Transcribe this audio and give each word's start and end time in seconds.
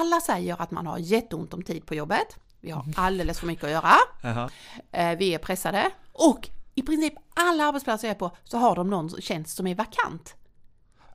alla 0.00 0.20
säger 0.20 0.62
att 0.62 0.70
man 0.70 0.86
har 0.86 0.98
jätteont 0.98 1.54
om 1.54 1.62
tid 1.62 1.86
på 1.86 1.94
jobbet. 1.94 2.38
Vi 2.60 2.70
har 2.70 2.84
alldeles 2.96 3.38
för 3.40 3.46
mycket 3.46 3.64
att 3.64 3.70
göra. 3.70 3.94
Eh, 4.92 5.18
Vi 5.18 5.34
är 5.34 5.38
pressade 5.38 5.90
och 6.12 6.50
i 6.74 6.82
princip 6.82 7.14
alla 7.34 7.64
arbetsplatser 7.64 8.08
jag 8.08 8.14
är 8.14 8.18
på 8.18 8.36
så 8.44 8.58
har 8.58 8.76
de 8.76 8.90
någon 8.90 9.08
tjänst 9.20 9.56
som 9.56 9.66
är 9.66 9.74
vakant. 9.74 10.34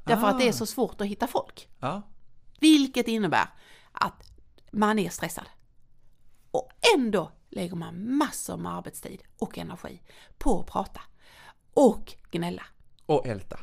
Därför 0.03 0.27
att 0.27 0.39
det 0.39 0.47
är 0.47 0.51
så 0.51 0.65
svårt 0.65 1.01
att 1.01 1.07
hitta 1.07 1.27
folk. 1.27 1.69
Ja. 1.79 2.01
Vilket 2.59 3.07
innebär 3.07 3.49
att 3.91 4.31
man 4.71 4.99
är 4.99 5.09
stressad. 5.09 5.45
Och 6.51 6.69
ändå 6.95 7.31
lägger 7.49 7.75
man 7.75 8.17
massor 8.17 8.57
med 8.57 8.75
arbetstid 8.77 9.21
och 9.39 9.57
energi 9.57 10.01
på 10.37 10.59
att 10.59 10.65
prata 10.67 11.01
och 11.73 12.13
gnälla. 12.31 12.63
Och 13.05 13.27
älta. 13.27 13.59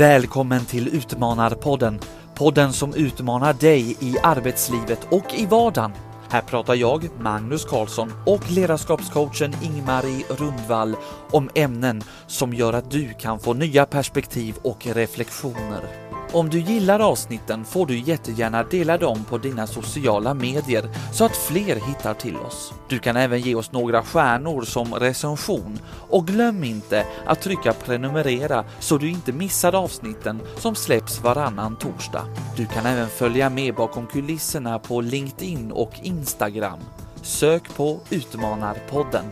Välkommen 0.00 0.64
till 0.64 0.88
Utmanarpodden. 0.88 2.00
Podden 2.34 2.72
som 2.72 2.94
utmanar 2.94 3.52
dig 3.52 3.96
i 4.00 4.16
arbetslivet 4.22 5.06
och 5.10 5.34
i 5.34 5.46
vardagen. 5.46 5.92
Här 6.30 6.40
pratar 6.42 6.74
jag, 6.74 7.08
Magnus 7.18 7.64
Karlsson 7.64 8.12
och 8.26 8.50
ledarskapscoachen 8.50 9.54
Ingmarie 9.62 10.24
Rundvall 10.28 10.96
om 11.30 11.50
ämnen 11.54 12.02
som 12.26 12.54
gör 12.54 12.72
att 12.72 12.90
du 12.90 13.12
kan 13.14 13.40
få 13.40 13.54
nya 13.54 13.86
perspektiv 13.86 14.54
och 14.62 14.86
reflektioner. 14.86 16.09
Om 16.32 16.50
du 16.50 16.60
gillar 16.60 17.00
avsnitten 17.00 17.64
får 17.64 17.86
du 17.86 17.98
jättegärna 17.98 18.62
dela 18.62 18.98
dem 18.98 19.24
på 19.24 19.38
dina 19.38 19.66
sociala 19.66 20.34
medier 20.34 20.88
så 21.12 21.24
att 21.24 21.36
fler 21.36 21.76
hittar 21.76 22.14
till 22.14 22.36
oss. 22.36 22.72
Du 22.88 22.98
kan 22.98 23.16
även 23.16 23.40
ge 23.40 23.54
oss 23.54 23.72
några 23.72 24.02
stjärnor 24.02 24.62
som 24.62 24.94
recension 24.94 25.78
och 26.08 26.26
glöm 26.26 26.64
inte 26.64 27.06
att 27.26 27.42
trycka 27.42 27.72
prenumerera 27.72 28.64
så 28.78 28.98
du 28.98 29.10
inte 29.10 29.32
missar 29.32 29.74
avsnitten 29.74 30.40
som 30.56 30.74
släpps 30.74 31.20
varannan 31.20 31.76
torsdag. 31.76 32.24
Du 32.56 32.66
kan 32.66 32.86
även 32.86 33.08
följa 33.08 33.50
med 33.50 33.74
bakom 33.74 34.06
kulisserna 34.06 34.78
på 34.78 35.00
LinkedIn 35.00 35.72
och 35.72 35.92
Instagram. 36.02 36.80
Sök 37.22 37.74
på 37.76 38.00
Utmanarpodden. 38.10 39.24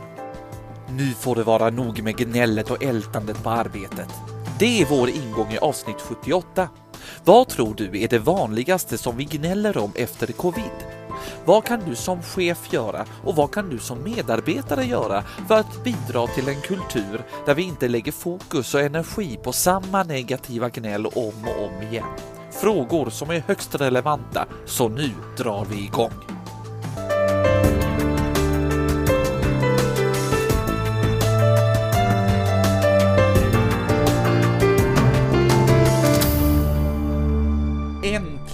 Nu 0.91 1.11
får 1.11 1.37
det 1.37 1.43
vara 1.43 1.71
nog 1.71 2.03
med 2.03 2.17
gnället 2.17 2.71
och 2.71 2.83
ältandet 2.83 3.43
på 3.43 3.51
arbetet. 3.51 4.09
Det 4.59 4.83
är 4.83 4.87
vår 4.87 5.09
ingång 5.09 5.53
i 5.53 5.59
avsnitt 5.59 6.01
78. 6.01 6.69
Vad 7.25 7.49
tror 7.49 7.75
du 7.75 8.01
är 8.03 8.09
det 8.09 8.19
vanligaste 8.19 8.99
som 8.99 9.17
vi 9.17 9.25
gnäller 9.25 9.79
om 9.79 9.93
efter 9.95 10.27
covid? 10.33 10.99
Vad 11.45 11.65
kan 11.65 11.81
du 11.89 11.95
som 11.95 12.23
chef 12.23 12.73
göra 12.73 13.07
och 13.25 13.37
vad 13.37 13.51
kan 13.51 13.71
du 13.71 13.79
som 13.79 14.03
medarbetare 14.03 14.85
göra 14.85 15.23
för 15.49 15.55
att 15.55 15.85
bidra 15.85 16.27
till 16.27 16.49
en 16.49 16.61
kultur 16.61 17.23
där 17.47 17.55
vi 17.55 17.63
inte 17.63 17.89
lägger 17.89 18.13
fokus 18.13 18.75
och 18.75 18.81
energi 18.81 19.39
på 19.43 19.53
samma 19.53 20.03
negativa 20.03 20.69
gnäll 20.69 21.07
om 21.07 21.35
och 21.45 21.65
om 21.65 21.83
igen? 21.91 22.05
Frågor 22.51 23.11
som 23.11 23.31
är 23.31 23.41
högst 23.41 23.75
relevanta, 23.75 24.47
så 24.67 24.89
nu 24.89 25.11
drar 25.37 25.65
vi 25.65 25.85
igång. 25.85 26.38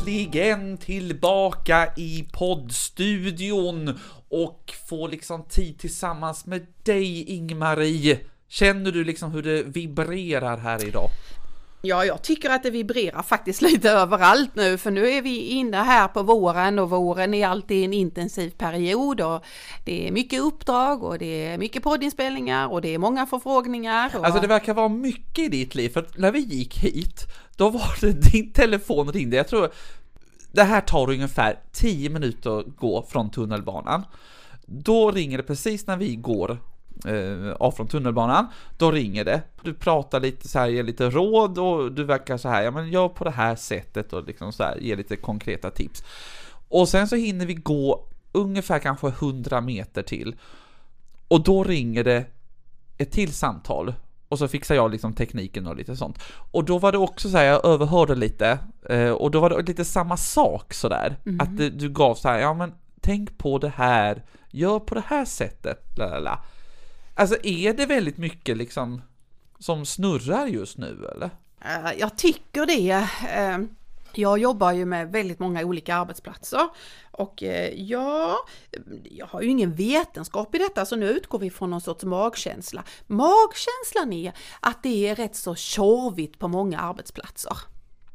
Äntligen 0.05 0.78
tillbaka 0.78 1.88
i 1.97 2.28
poddstudion 2.33 3.98
och 4.28 4.72
få 4.88 5.06
liksom 5.06 5.44
tid 5.44 5.78
tillsammans 5.78 6.47
med 6.47 6.66
dig 6.83 7.22
Ingmarie. 7.22 8.19
Känner 8.48 8.92
du 8.92 9.05
liksom 9.05 9.32
hur 9.32 9.42
det 9.42 9.62
vibrerar 9.62 10.56
här 10.56 10.84
idag? 10.84 11.08
Ja, 11.82 12.05
jag 12.05 12.22
tycker 12.22 12.50
att 12.50 12.62
det 12.62 12.70
vibrerar 12.70 13.22
faktiskt 13.22 13.62
lite 13.70 13.91
överallt 13.91 14.55
nu, 14.55 14.78
för 14.78 14.91
nu 14.91 15.08
är 15.08 15.22
vi 15.22 15.38
inne 15.38 15.77
här 15.77 16.08
på 16.08 16.22
våren 16.22 16.78
och 16.78 16.91
våren 16.91 17.34
är 17.34 17.47
alltid 17.47 17.84
en 17.84 17.92
intensiv 17.92 18.50
period 18.50 19.20
och 19.20 19.44
det 19.84 20.08
är 20.08 20.12
mycket 20.12 20.41
uppdrag 20.41 21.02
och 21.02 21.19
det 21.19 21.47
är 21.47 21.58
mycket 21.58 21.82
poddinspelningar 21.82 22.69
och 22.72 22.82
det 22.82 22.94
är 22.94 22.98
många 22.98 23.26
förfrågningar. 23.26 24.10
Och... 24.16 24.26
Alltså 24.26 24.41
det 24.41 24.47
verkar 24.47 24.75
vara 24.75 24.88
mycket 24.88 25.44
i 25.44 25.48
ditt 25.48 25.75
liv, 25.75 25.88
för 25.88 26.06
när 26.16 26.32
vi 26.32 26.41
gick 26.41 26.78
hit, 26.78 27.26
då 27.56 27.70
var 27.70 28.00
det 28.00 28.12
din 28.32 28.53
telefon 28.53 29.12
ringde. 29.12 29.37
Jag 29.37 29.48
tror 29.48 29.70
det 30.53 30.62
här 30.62 30.81
tar 30.81 31.10
ungefär 31.10 31.59
10 31.72 32.10
minuter 32.10 32.59
att 32.59 32.66
gå 32.76 33.03
från 33.03 33.31
tunnelbanan. 33.31 34.03
Då 34.66 35.10
ringer 35.10 35.37
det 35.37 35.44
precis 35.44 35.87
när 35.87 35.97
vi 35.97 36.16
går 36.16 36.59
eh, 37.06 37.53
av 37.53 37.70
från 37.72 37.88
tunnelbanan, 37.88 38.47
då 38.78 38.91
ringer 38.91 39.25
det. 39.25 39.43
Du 39.62 39.75
pratar 39.75 40.20
lite 40.20 40.48
så 40.48 40.59
här, 40.59 40.69
ger 40.69 40.82
lite 40.82 41.10
råd 41.10 41.59
och 41.59 41.93
du 41.93 42.04
verkar 42.04 42.37
så 42.37 42.48
här, 42.48 42.62
ja 42.62 42.70
men 42.70 42.91
gör 42.91 43.09
på 43.09 43.25
det 43.25 43.31
här 43.31 43.56
sättet 43.56 44.12
och 44.12 44.25
liksom 44.25 44.53
så 44.53 44.62
här, 44.62 44.76
ger 44.76 44.97
lite 44.97 45.16
konkreta 45.16 45.70
tips. 45.70 46.04
Och 46.69 46.88
sen 46.88 47.09
så 47.09 47.16
hinner 47.16 47.47
vi 47.47 47.54
gå 47.54 48.09
ungefär 48.32 48.78
kanske 48.78 49.09
100 49.09 49.60
meter 49.60 50.03
till. 50.03 50.37
Och 51.28 51.44
då 51.44 51.64
ringer 51.64 52.04
det 52.04 52.25
ett 52.98 53.12
till 53.12 53.32
samtal. 53.32 53.94
Och 54.34 54.39
så 54.39 54.49
fixar 54.49 54.75
jag 54.75 54.91
liksom 54.91 55.12
tekniken 55.12 55.67
och 55.67 55.77
lite 55.77 55.97
sånt. 55.97 56.19
Och 56.50 56.65
då 56.65 56.78
var 56.78 56.93
det 56.93 56.99
också 56.99 57.31
så 57.31 57.37
här, 57.37 57.45
jag 57.45 57.65
överhörde 57.65 58.15
lite, 58.15 58.59
eh, 58.89 59.11
och 59.11 59.31
då 59.31 59.41
var 59.41 59.50
det 59.50 59.62
lite 59.62 59.84
samma 59.84 60.17
sak 60.17 60.75
sådär. 60.75 61.17
Mhm. 61.25 61.41
Att 61.41 61.56
du, 61.56 61.71
du 61.71 61.89
gav 61.89 62.15
så 62.15 62.28
här, 62.28 62.39
ja 62.39 62.55
men 62.55 62.73
tänk 63.00 63.39
på 63.39 63.59
det 63.59 63.69
här, 63.77 64.23
gör 64.50 64.78
på 64.78 64.94
det 64.94 65.03
här 65.06 65.25
sättet, 65.25 65.99
la 65.99 66.06
la 66.06 66.19
la. 66.19 66.39
Alltså 67.15 67.37
är 67.43 67.73
det 67.75 67.87
väldigt 67.87 68.19
mycket 68.19 68.56
liksom 68.56 69.03
som 69.59 69.87
snurrar 69.87 70.47
just 70.47 70.78
nu 70.78 71.09
eller? 71.15 71.31
Eh, 71.61 71.93
Jag 71.99 72.19
tycker 72.19 72.67
det. 72.67 73.09
Jag 74.19 74.38
jobbar 74.38 74.72
ju 74.72 74.84
med 74.84 75.12
väldigt 75.12 75.38
många 75.38 75.64
olika 75.64 75.94
arbetsplatser 75.97 76.69
och 77.10 77.42
eh, 77.42 77.69
ja, 77.75 78.36
jag 79.04 79.26
har 79.26 79.42
ju 79.42 79.48
ingen 79.48 79.72
vetenskap 79.75 80.54
i 80.54 80.58
detta 80.58 80.86
så 80.86 80.97
nu 80.97 81.08
utgår 81.10 81.38
vi 81.38 81.50
från 81.50 81.70
någon 81.70 81.80
sorts 81.80 82.04
magkänsla. 82.04 82.84
Magkänslan 83.06 84.12
är 84.12 84.32
att 84.60 84.82
det 84.82 85.08
är 85.08 85.14
rätt 85.14 85.36
så 85.36 85.54
tjorvigt 85.54 86.38
på 86.38 86.48
många 86.48 86.80
arbetsplatser. 86.80 87.56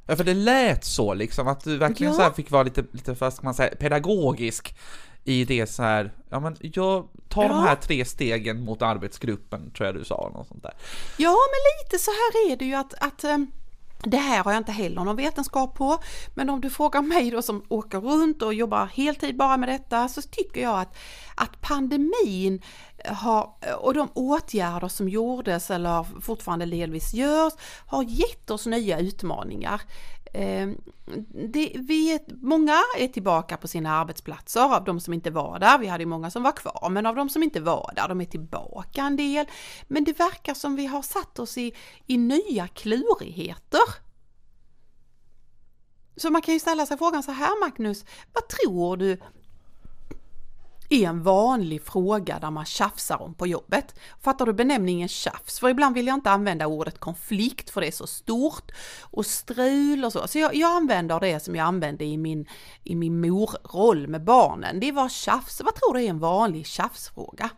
Ja 0.07 0.15
för 0.15 0.23
det 0.23 0.33
lät 0.33 0.85
så 0.85 1.13
liksom, 1.13 1.47
att 1.47 1.63
du 1.63 1.77
verkligen 1.77 2.13
Ja. 2.13 2.27
så 2.29 2.33
fick 2.35 2.51
vara 2.51 2.63
lite, 2.63 2.83
lite 2.91 3.13
vad 3.13 3.33
ska 3.33 3.43
man 3.43 3.53
säga, 3.53 3.75
pedagogisk 3.75 4.75
i 5.23 5.45
det 5.45 5.67
så 5.67 5.83
här, 5.83 6.13
ja 6.29 6.39
men 6.39 6.55
jag 6.59 7.07
tar 7.29 7.41
de 7.43 7.51
Ja. 7.51 7.61
här 7.61 7.75
tre 7.75 8.05
stegen 8.05 8.63
mot 8.63 8.81
arbetsgruppen, 8.81 9.71
tror 9.71 9.85
jag 9.87 9.95
du 9.95 10.03
sa, 10.05 10.31
något 10.33 10.47
sånt 10.47 10.63
där. 10.63 10.73
Ja, 11.17 11.29
men 11.51 11.85
lite 11.85 12.03
så 12.03 12.11
här 12.11 12.51
är 12.51 12.55
det 12.57 12.65
ju 12.65 12.73
att, 12.73 12.93
att 12.93 13.23
eh, 13.23 13.37
det 14.03 14.17
här 14.17 14.43
har 14.43 14.51
jag 14.51 14.59
inte 14.59 14.71
heller 14.71 15.03
någon 15.03 15.15
vetenskap 15.15 15.75
på, 15.75 15.97
men 16.33 16.49
om 16.49 16.61
du 16.61 16.69
frågar 16.69 17.01
mig 17.01 17.31
då 17.31 17.41
som 17.41 17.63
åker 17.67 17.99
runt 17.99 18.41
och 18.41 18.53
jobbar 18.53 18.85
heltid 18.85 19.37
bara 19.37 19.57
med 19.57 19.69
detta 19.69 20.07
så 20.07 20.21
tycker 20.21 20.61
jag 20.61 20.79
att, 20.79 20.97
att 21.35 21.61
pandemin 21.61 22.61
har, 23.05 23.49
och 23.79 23.93
de 23.93 24.09
åtgärder 24.13 24.87
som 24.87 25.09
gjordes 25.09 25.71
eller 25.71 26.21
fortfarande 26.21 26.65
delvis 26.65 27.13
görs 27.13 27.53
har 27.85 28.03
gett 28.03 28.51
oss 28.51 28.65
nya 28.65 28.99
utmaningar. 28.99 29.81
Eh, 30.33 30.69
Det, 31.53 31.71
vi 31.75 32.13
är, 32.13 32.19
många 32.41 32.77
är 32.99 33.07
tillbaka 33.07 33.57
på 33.57 33.67
sina 33.67 33.95
arbetsplatser 33.99 34.75
av 34.75 34.83
de 34.83 34.99
som 34.99 35.13
inte 35.13 35.31
var 35.31 35.59
där. 35.59 35.77
Vi 35.77 35.87
hade 35.87 36.03
ju 36.03 36.07
många 36.07 36.31
som 36.31 36.43
var 36.43 36.51
kvar, 36.51 36.89
men 36.89 37.05
av 37.05 37.15
de 37.15 37.29
som 37.29 37.43
inte 37.43 37.59
var 37.59 37.91
där, 37.95 38.07
de 38.07 38.21
är 38.21 38.25
tillbaka 38.25 39.01
en 39.01 39.15
del. 39.15 39.45
Men 39.87 40.03
det 40.03 40.19
verkar 40.19 40.53
som 40.53 40.75
vi 40.75 40.85
har 40.85 41.01
satt 41.01 41.39
oss 41.39 41.57
i, 41.57 41.73
i 42.07 42.17
nya 42.17 42.67
klurigheter. 42.67 43.88
Så 46.19 46.29
man 46.29 46.41
kan 46.41 46.53
ju 46.53 46.59
ställa 46.59 46.85
sig 46.85 46.97
frågan 46.97 47.23
så 47.23 47.31
här 47.31 47.59
Magnus, 47.59 48.05
vad 48.33 48.47
tror 48.47 48.97
du 48.97 49.17
är 50.89 51.07
en 51.07 51.23
vanlig 51.23 51.81
fråga 51.83 52.39
där 52.39 52.51
man 52.51 52.65
tjafsar 52.65 53.21
om 53.21 53.33
på 53.33 53.47
jobbet. 53.47 53.99
Fattar 54.21 54.45
du 54.45 54.53
benämningen 54.53 55.07
tjafs? 55.07 55.59
För 55.59 55.69
ibland 55.69 55.95
vill 55.95 56.07
jag 56.07 56.13
inte 56.13 56.31
använda 56.31 56.67
ordet 56.67 56.99
konflikt 56.99 57.69
för 57.69 57.81
det 57.81 57.87
är 57.87 57.91
så 57.91 58.07
stort 58.07 58.71
och 59.01 59.25
strul 59.25 60.05
och 60.05 60.13
så. 60.13 60.27
Så 60.27 60.39
jag, 60.39 60.55
jag 60.55 60.75
använder 60.75 61.19
det 61.19 61.39
som 61.39 61.55
jag 61.55 61.65
använde 61.65 62.05
i 62.05 62.17
min, 62.17 62.47
i 62.83 62.95
min 62.95 63.21
morroll 63.21 64.07
med 64.07 64.23
barnen. 64.23 64.79
Det 64.79 64.91
var 64.91 65.09
tjafs. 65.09 65.61
Vad 65.61 65.75
tror 65.75 65.93
du 65.93 66.03
är 66.03 66.09
en 66.09 66.19
vanlig 66.19 66.65
tjafsfråga? 66.65 67.49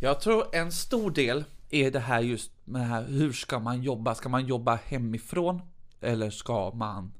Jag 0.00 0.20
tror 0.20 0.54
en 0.54 0.72
stor 0.72 1.10
del 1.10 1.44
är 1.70 1.90
det 1.90 2.00
här 2.00 2.20
just 2.20 2.50
med 2.64 2.80
det 2.80 2.86
här, 2.86 3.06
hur 3.08 3.32
ska 3.32 3.58
man 3.58 3.82
jobba? 3.82 4.14
Ska 4.14 4.28
man 4.28 4.46
jobba 4.46 4.78
hemifrån? 4.84 5.60
Eller 6.00 6.30
ska 6.30 6.70
man 6.70 7.12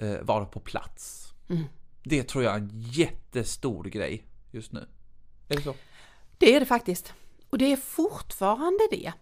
eh, 0.00 0.20
vara 0.22 0.44
på 0.44 0.60
plats? 0.60 1.32
Mm. 1.48 1.64
Det 2.02 2.22
tror 2.22 2.44
jag 2.44 2.54
är 2.54 2.58
en 2.58 2.70
jättestor 2.72 3.84
grej 3.84 4.24
just 4.50 4.72
nu. 4.72 4.88
Är 5.48 5.56
det 5.56 5.62
så? 5.62 5.74
Det 6.38 6.54
är 6.54 6.60
det 6.60 6.66
faktiskt. 6.66 7.14
Och 7.50 7.58
det 7.58 7.72
är 7.72 7.76
fortfarande 7.76 8.88
det. 8.90 9.12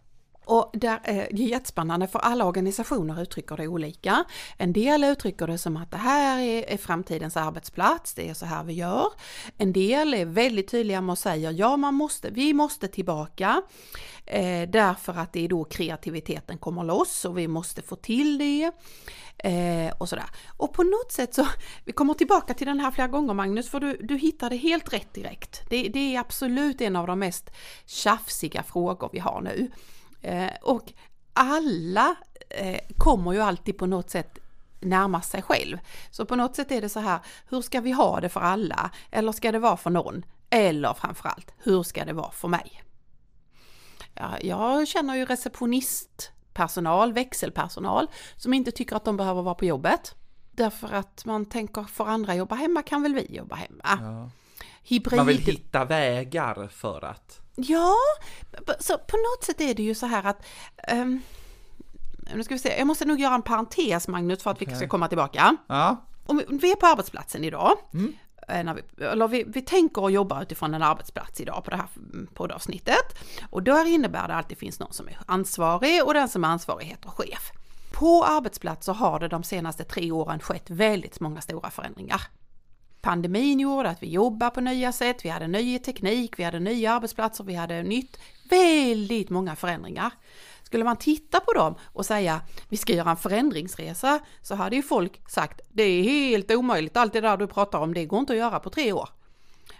Och 0.49 0.71
där 0.73 1.01
eh, 1.05 1.19
är 1.19 1.29
det 1.31 1.43
jättespännande 1.43 2.07
för 2.07 2.19
alla 2.19 2.45
organisationer 2.45 3.23
uttrycker 3.23 3.57
det 3.57 3.69
olika. 3.69 4.25
En 4.57 4.73
del 4.73 5.05
uttrycker 5.05 5.47
det 5.47 5.59
som 5.59 5.77
att 5.77 5.91
det 5.91 5.97
här 5.97 6.41
är, 6.41 6.77
framtidens 6.77 7.37
arbetsplats, 7.37 8.15
det 8.15 8.29
är 8.29 8.35
så 8.35 8.47
här 8.47 8.65
vi 8.65 8.73
gör. 8.73 9.07
En 9.59 9.73
del 9.73 10.15
är 10.15 10.25
väldigt 10.25 10.71
tydliga 10.71 11.01
med 11.01 11.13
att 11.13 11.19
säga 11.19 11.51
ja, 11.51 11.77
man 11.77 11.95
måste, 11.95 12.31
vi 12.31 12.55
måste 12.55 12.89
tillbaka 12.89 13.63
eh, 14.27 14.71
därför 14.71 15.19
att 15.19 15.33
det 15.33 15.45
är 15.45 15.49
då 15.49 15.65
kreativiteten 15.65 16.59
kommer 16.59 16.85
loss 16.85 17.25
och 17.25 17.39
vi 17.39 17.49
måste 17.49 17.83
få 17.83 17.97
till 17.97 18.39
det. 18.39 18.73
Eh, 19.39 19.93
och 19.99 20.09
sådär. 20.09 20.31
Och 20.57 20.73
på 20.73 20.83
något 20.83 21.13
sätt 21.13 21.35
så, 21.35 21.47
vi 21.85 21.93
kommer 21.93 22.15
tillbaka 22.15 22.55
till 22.55 22.67
den 22.67 22.81
här 22.81 22.91
flera 22.91 23.09
gånger 23.09 23.35
Magnus, 23.35 23.71
för 23.71 23.81
du, 23.81 23.97
du 23.97 24.17
hittade 24.17 24.57
helt 24.57 24.93
rätt 24.93 25.15
direkt. 25.15 25.63
Det, 25.71 25.89
det 25.89 26.15
är 26.15 26.21
absolut 26.21 26.81
en 26.81 26.97
av 26.97 27.07
de 27.07 27.19
mest 27.19 27.51
tjafsiga 27.87 28.63
frågor 28.63 29.11
vi 29.13 29.19
har 29.19 29.41
nu. 29.41 29.71
Eh, 30.29 30.51
och 30.63 30.93
alla 31.33 32.17
eh, 32.51 32.81
kommer 32.97 33.33
ju 33.33 33.41
alltid 33.41 33.79
på 33.79 33.87
något 33.87 34.11
sätt 34.11 34.39
närma 34.81 35.23
sig 35.23 35.43
själv. 35.43 35.79
Så 36.11 36.27
på 36.27 36.37
något 36.37 36.57
sätt 36.57 36.71
är 36.71 36.81
det 36.81 36.89
så 36.89 37.01
här, 37.01 37.19
hur 37.49 37.63
ska 37.63 37.81
vi 37.81 37.93
ha 37.93 38.21
det 38.21 38.29
för 38.29 38.41
alla? 38.41 38.91
Eller 39.11 39.33
ska 39.33 39.53
det 39.53 39.59
vara 39.59 39.77
för 39.77 39.91
någon? 39.91 40.25
Eller 40.51 40.95
framförallt, 40.95 41.55
hur 41.59 41.83
ska 41.83 42.05
det 42.05 42.13
vara 42.13 42.31
för 42.31 42.49
mig? 42.49 42.83
Ja, 44.15 44.39
jag 44.41 44.89
känner 44.89 45.15
ju 45.15 45.25
receptionistpersonal, 45.25 47.13
växelpersonal, 47.13 48.07
som 48.37 48.55
inte 48.55 48.71
tycker 48.71 48.97
att 48.97 49.05
de 49.05 49.17
behöver 49.17 49.43
vara 49.43 49.55
på 49.55 49.65
jobbet. 49.65 50.15
Därför 50.51 50.93
att 50.93 51.25
man 51.25 51.47
tänker, 51.47 51.83
för 51.83 52.05
andra 52.05 52.35
jobba 52.35 52.55
hemma 52.55 52.83
kan 52.83 53.03
väl 53.03 53.15
vi 53.15 53.37
jobba 53.37 53.57
hemma? 53.57 53.99
Ja. 54.01 54.31
Hybrid... 54.83 55.17
Man 55.17 55.27
vill 55.27 55.39
hitta 55.39 55.85
vägar 55.85 56.69
för 56.69 57.05
att 57.05 57.48
Ja, 57.61 57.95
så 58.81 58.99
på 58.99 59.17
något 59.17 59.45
sätt 59.45 59.61
är 59.61 59.75
det 59.75 59.83
ju 59.83 59.95
så 59.95 60.07
här 60.07 60.27
att 60.27 60.47
um, 60.93 61.23
nu 62.35 62.45
ska 62.45 62.55
vi 62.55 62.59
se, 62.59 62.79
jag 62.79 62.87
måste 62.87 63.05
nog 63.05 63.21
göra 63.21 63.35
en 63.35 63.43
parentes 63.43 64.09
Magnus 64.09 64.43
för 64.43 64.51
att 64.51 64.57
okay. 64.57 64.75
vi 64.75 64.77
ska 64.77 64.89
komma 64.89 65.09
tillbaka. 65.09 65.57
Ja. 65.67 66.05
Om 66.27 66.43
vi 66.49 66.73
är 66.73 66.77
på 66.77 66.87
arbetsplatsen 66.87 67.45
idag, 67.45 67.77
mm. 67.95 68.13
Eh, 68.49 68.65
när 68.65 68.75
vi, 68.75 69.05
eller 69.05 69.29
vi, 69.29 69.45
vi 69.47 69.63
tänker 69.63 70.03
och 70.03 70.11
jobbar 70.11 70.43
utifrån 70.43 70.75
en 70.75 70.83
arbetsplats 70.83 71.41
idag 71.41 71.65
på 71.65 71.71
det 71.71 71.77
här 71.77 71.89
poddavsnittet. 72.35 73.19
Och 73.51 73.63
där 73.63 73.85
innebär 73.85 74.29
det 74.29 74.35
att 74.35 74.49
det 74.49 74.55
finns 74.55 74.81
någon 74.81 74.93
som 74.93 75.09
är 75.09 75.19
ansvarig 75.27 76.05
och 76.05 76.15
den 76.15 76.29
som 76.29 76.45
är 76.45 76.49
ansvarig 76.49 76.87
heter 76.87 77.09
chef. 77.09 77.53
På 77.93 78.25
arbetsplatser 78.25 78.93
har 78.93 79.21
det 79.21 79.29
de 79.29 79.43
senaste 79.43 79.85
tre 79.85 80.13
åren 80.13 80.41
skett 80.41 80.71
väldigt 80.71 81.21
många 81.21 81.41
stora 81.41 81.71
förändringar. 81.71 82.23
Pandemin 83.09 83.61
gjorde 83.61 83.89
att 83.89 84.03
vi 84.03 84.07
jobbade 84.07 84.51
på 84.51 84.61
nya 84.61 84.93
sätt, 84.93 85.25
vi 85.25 85.29
hade 85.29 85.47
ny 85.47 85.79
teknik, 85.79 86.39
vi 86.39 86.43
hade 86.43 86.61
nya 86.61 86.93
arbetsplatser, 86.93 87.45
vi 87.45 87.55
hade 87.55 87.83
nytt, 87.83 88.19
väldigt 88.51 89.31
många 89.31 89.57
förändringar. 89.57 90.13
Skulle 90.63 90.85
man 90.85 90.97
titta 90.97 91.41
på 91.41 91.53
dem 91.53 91.75
och 91.93 92.07
säga 92.07 92.41
vi 92.69 92.77
ska 92.77 92.93
göra 92.93 93.11
en 93.11 93.17
förändringsresa 93.17 94.21
så 94.43 94.55
hade 94.55 94.77
ju 94.77 94.83
folk 94.83 95.31
sagt 95.31 95.61
det 95.69 95.83
är 95.83 96.03
helt 96.03 96.51
omöjligt, 96.51 96.97
allt 96.97 97.13
det 97.13 97.21
där 97.21 97.37
du 97.37 97.47
pratar 97.47 97.79
om 97.79 97.95
det 97.95 98.05
går 98.05 98.21
inte 98.21 98.33
att 98.33 98.39
göra 98.39 98.61
på 98.61 98.71
tre 98.71 98.93
år. 98.93 99.09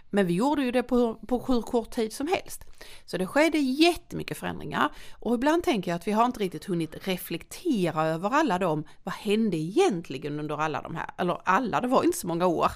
Men 0.09 0.27
vi 0.27 0.33
gjorde 0.33 0.63
ju 0.63 0.71
det 0.71 0.83
på, 0.83 1.15
på 1.15 1.45
hur 1.47 1.61
kort 1.61 1.91
tid 1.91 2.13
som 2.13 2.27
helst. 2.27 2.65
Så 3.05 3.17
det 3.17 3.27
skedde 3.27 3.57
jättemycket 3.57 4.37
förändringar 4.37 4.91
och 5.11 5.35
ibland 5.35 5.63
tänker 5.63 5.91
jag 5.91 5.95
att 5.95 6.07
vi 6.07 6.11
har 6.11 6.25
inte 6.25 6.39
riktigt 6.39 6.65
hunnit 6.65 7.07
reflektera 7.07 8.05
över 8.05 8.29
alla 8.29 8.59
dem. 8.59 8.83
Vad 9.03 9.13
hände 9.13 9.57
egentligen 9.57 10.39
under 10.39 10.57
alla 10.57 10.81
de 10.81 10.95
här, 10.95 11.09
eller 11.17 11.41
alla, 11.43 11.81
det 11.81 11.87
var 11.87 12.03
inte 12.03 12.17
så 12.17 12.27
många 12.27 12.47
år 12.47 12.71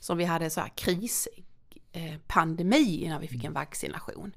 som 0.00 0.18
vi 0.18 0.24
hade 0.24 0.50
så 0.50 0.60
här 0.60 0.72
krispandemi 0.74 3.04
eh, 3.04 3.10
när 3.10 3.18
vi 3.18 3.28
fick 3.28 3.44
en 3.44 3.52
vaccination. 3.52 4.32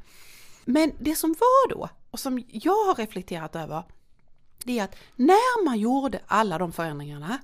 Men 0.65 0.91
det 0.99 1.15
som 1.15 1.29
var 1.29 1.69
då 1.69 1.89
och 2.11 2.19
som 2.19 2.43
jag 2.47 2.85
har 2.85 2.95
reflekterat 2.95 3.55
över 3.55 3.83
det 4.65 4.79
är 4.79 4.83
att 4.83 4.95
när 5.15 5.65
man 5.65 5.79
gjorde 5.79 6.19
alla 6.27 6.57
de 6.57 6.71
förändringarna 6.71 7.37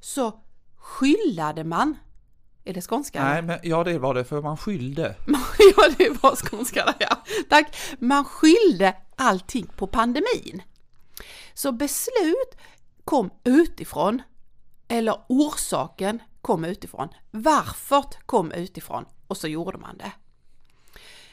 så 0.00 0.40
skyllade 0.76 1.64
man 1.64 1.96
är 2.64 2.74
det 2.74 2.80
skånska? 2.80 3.24
Nej, 3.24 3.42
men 3.42 3.58
ja 3.62 3.84
det 3.84 3.98
var 3.98 4.14
det 4.14 4.24
för 4.24 4.42
man 4.42 4.56
skyllde. 4.56 5.16
ja, 5.76 5.88
det 5.98 6.22
var 6.22 6.36
skånska 6.36 6.94
ja. 6.98 7.22
Tack! 7.48 7.76
Man 7.98 8.24
skyllde 8.24 8.96
allting 9.16 9.66
på 9.76 9.86
pandemin. 9.86 10.62
Så 11.54 11.72
beslut 11.72 12.56
kom 13.04 13.30
utifrån, 13.44 14.22
eller 14.88 15.16
orsaken 15.28 16.22
kom 16.40 16.64
utifrån. 16.64 17.08
Varför 17.30 18.04
kom 18.26 18.52
utifrån 18.52 19.04
och 19.26 19.36
så 19.36 19.48
gjorde 19.48 19.78
man 19.78 19.98
det. 19.98 20.12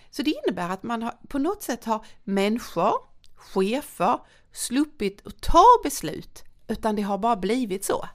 Så 0.09 0.21
det 0.21 0.31
innebär 0.31 0.69
att 0.69 0.83
man 0.83 1.03
har, 1.03 1.13
på 1.27 1.39
något 1.39 1.63
sätt 1.63 1.85
har 1.85 2.05
människor, 2.23 2.93
chefer, 3.35 4.19
sluppit 4.51 5.27
att 5.27 5.41
ta 5.41 5.65
beslut, 5.83 6.43
utan 6.67 6.95
det 6.95 7.01
har 7.01 7.17
bara 7.17 7.35
blivit 7.35 7.85
så. 7.85 8.05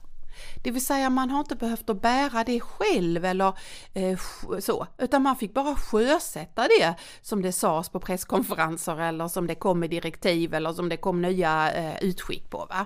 Det 0.63 0.71
vill 0.71 0.85
säga 0.85 1.09
man 1.09 1.29
har 1.29 1.39
inte 1.39 1.55
behövt 1.55 1.89
att 1.89 2.01
bära 2.01 2.43
det 2.43 2.59
själv 2.59 3.25
eller 3.25 3.57
eh, 3.93 4.19
så, 4.59 4.87
utan 4.97 5.21
man 5.21 5.35
fick 5.35 5.53
bara 5.53 5.75
sjösätta 5.75 6.67
det 6.67 6.95
som 7.21 7.41
det 7.41 7.51
sades 7.51 7.89
på 7.89 7.99
presskonferenser 7.99 9.01
eller 9.01 9.27
som 9.27 9.47
det 9.47 9.55
kom 9.55 9.83
i 9.83 9.87
direktiv 9.87 10.53
eller 10.53 10.73
som 10.73 10.89
det 10.89 10.97
kom 10.97 11.21
nya 11.21 11.71
eh, 11.71 12.03
utskick 12.03 12.49
på. 12.49 12.65
Va? 12.69 12.85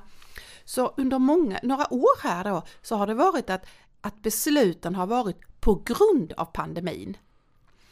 Så 0.65 0.93
under 0.97 1.19
många, 1.19 1.59
några 1.63 1.93
år 1.93 2.23
här 2.23 2.43
då 2.43 2.63
så 2.81 2.95
har 2.95 3.07
det 3.07 3.13
varit 3.13 3.49
att, 3.49 3.65
att 4.01 4.21
besluten 4.21 4.95
har 4.95 5.07
varit 5.07 5.61
på 5.61 5.75
grund 5.85 6.33
av 6.37 6.45
pandemin. 6.45 7.17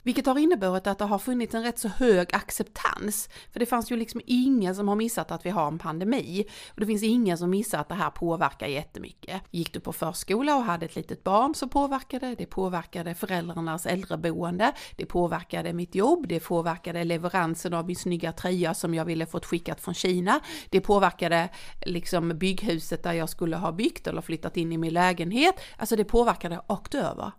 Vilket 0.07 0.25
har 0.25 0.37
inneburit 0.37 0.87
att 0.87 0.97
det 0.97 1.05
har 1.05 1.19
funnits 1.19 1.55
en 1.55 1.63
rätt 1.63 1.79
så 1.79 1.87
hög 1.87 2.35
acceptans. 2.35 3.29
För 3.51 3.59
det 3.59 3.65
fanns 3.65 3.91
ju 3.91 3.95
liksom 3.95 4.21
ingen 4.25 4.75
som 4.75 4.87
har 4.87 4.95
missat 4.95 5.31
att 5.31 5.45
vi 5.45 5.49
har 5.49 5.67
en 5.67 5.79
pandemi. 5.79 6.45
Och 6.69 6.79
det 6.79 6.85
finns 6.85 7.03
ingen 7.03 7.37
som 7.37 7.49
missar 7.49 7.79
att 7.79 7.89
det 7.89 7.95
här 7.95 8.09
påverkar 8.09 8.67
jättemycket. 8.67 9.41
Gick 9.51 9.73
du 9.73 9.79
på 9.79 9.93
förskola 9.93 10.55
och 10.55 10.63
hade 10.63 10.85
ett 10.85 10.95
litet 10.95 11.23
barn 11.23 11.55
så 11.55 11.67
påverkade 11.67 12.27
det. 12.27 12.35
Det 12.35 12.45
påverkade 12.45 13.15
föräldrarnas 13.15 13.85
äldreboende. 13.85 14.73
Det 14.95 15.05
påverkade 15.05 15.73
mitt 15.73 15.95
jobb. 15.95 16.27
Det 16.27 16.39
påverkade 16.39 17.03
leveransen 17.03 17.73
av 17.73 17.87
min 17.87 17.95
snygga 17.95 18.31
tröja 18.31 18.73
som 18.73 18.93
jag 18.93 19.05
ville 19.05 19.25
fått 19.25 19.45
skickat 19.45 19.81
från 19.81 19.93
Kina. 19.93 20.39
Det 20.69 20.81
påverkade 20.81 21.49
liksom 21.85 22.29
bygghuset 22.37 23.03
där 23.03 23.13
jag 23.13 23.29
skulle 23.29 23.55
ha 23.55 23.71
byggt 23.71 24.07
eller 24.07 24.21
flyttat 24.21 24.57
in 24.57 24.73
i 24.73 24.77
min 24.77 24.93
lägenhet. 24.93 25.55
Alltså 25.77 25.95
det 25.95 26.05
påverkade 26.05 26.55
rakt 26.55 26.95
över. 26.95 27.31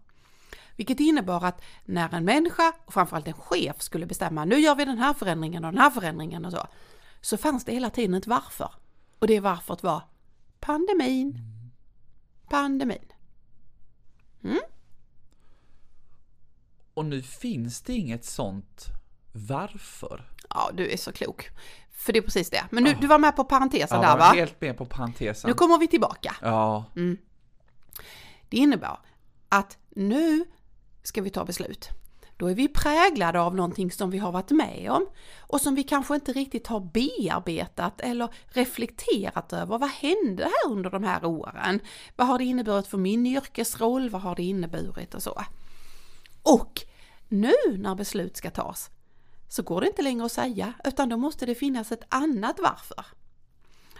Vilket 0.79 1.01
innebar 1.01 1.45
att 1.45 1.63
när 1.85 2.15
en 2.15 2.25
människa, 2.25 2.73
och 2.85 2.93
framförallt 2.93 3.29
en 3.29 3.33
chef, 3.33 3.83
skulle 3.83 4.07
bestämma 4.07 4.45
nu 4.45 4.57
gör 4.57 4.75
vi 4.75 4.85
den 4.85 4.99
här 4.99 5.15
förändringen 5.15 5.65
och 5.65 5.73
den 5.73 5.81
här 5.81 5.91
förändringen 5.91 6.45
och 6.45 6.53
så, 6.53 6.67
så 7.21 7.37
fanns 7.37 7.65
det 7.65 7.73
hela 7.73 7.91
tiden 7.91 8.15
ett 8.15 8.27
varför. 8.27 8.71
Och 9.19 9.27
det 9.27 9.41
varför 9.41 9.79
var 9.81 10.03
pandemin. 10.61 11.39
Pandemin. 12.51 13.13
Mm? 14.45 14.59
Och 16.95 17.05
nu 17.05 17.23
finns 17.23 17.83
det 17.83 17.93
inget 17.93 18.25
sånt 18.25 18.87
varför. 19.33 20.31
Ja, 20.51 20.71
du 20.75 20.91
är 20.91 20.97
så 20.97 21.13
klok. 21.13 21.51
För 21.91 22.13
det 22.13 22.19
är 22.19 22.23
precis 22.23 22.51
det. 22.51 22.65
Men 22.71 22.85
nu, 22.85 22.91
oh. 22.91 23.01
du 23.01 23.07
var 23.07 23.19
med 23.19 23.37
på 23.37 23.45
parentesen 23.45 24.01
ja, 24.03 24.09
där 24.09 24.19
va? 24.19 24.31
Ja, 24.35 24.39
helt 24.41 24.61
med 24.61 24.77
på 24.77 24.87
parentesen. 24.87 25.49
Nu 25.49 25.55
kommer 25.55 25.79
vi 25.79 25.89
tillbaka. 25.89 26.37
Ja. 26.43 26.85
Mm. 26.97 27.19
Det 28.49 28.57
innebar 28.57 29.01
att 29.49 29.79
nu 29.89 30.44
ska 31.08 31.22
vi 31.22 31.31
ta 31.31 31.44
beslut. 31.44 31.88
Då 32.36 32.46
är 32.46 32.55
vi 32.55 32.69
präglade 32.69 33.41
av 33.41 33.55
någonting 33.55 33.91
som 33.91 34.10
vi 34.10 34.19
har 34.19 34.32
varit 34.32 34.50
med 34.50 34.91
om 34.91 35.06
och 35.41 35.60
som 35.60 35.74
vi 35.74 35.82
kanske 35.82 36.15
inte 36.15 36.32
riktigt 36.32 36.67
har 36.67 36.81
bearbetat 36.81 38.00
eller 38.00 38.29
reflekterat 38.48 39.53
över. 39.53 39.79
Vad 39.79 39.91
hände 39.91 40.43
här 40.43 40.72
under 40.72 40.91
de 40.91 41.05
här 41.05 41.24
åren? 41.24 41.81
Vad 42.17 42.27
har 42.27 42.38
det 42.38 42.44
inneburit 42.44 42.86
för 42.86 42.98
min 42.98 43.27
yrkesroll? 43.27 44.10
Vad 44.10 44.22
har 44.22 44.36
det 44.36 44.43
inneburit 44.43 45.15
och 45.15 45.22
så? 45.22 45.43
Och 46.43 46.82
nu 47.29 47.55
när 47.77 47.94
beslut 47.94 48.36
ska 48.36 48.50
tas 48.50 48.91
så 49.48 49.62
går 49.62 49.81
det 49.81 49.86
inte 49.86 50.03
längre 50.03 50.27
att 50.27 50.32
säga 50.32 50.72
utan 50.84 51.08
då 51.08 51.17
måste 51.17 51.46
det 51.46 51.55
finnas 51.55 51.93
ett 51.93 52.05
annat 52.08 52.56
varför. 52.58 53.05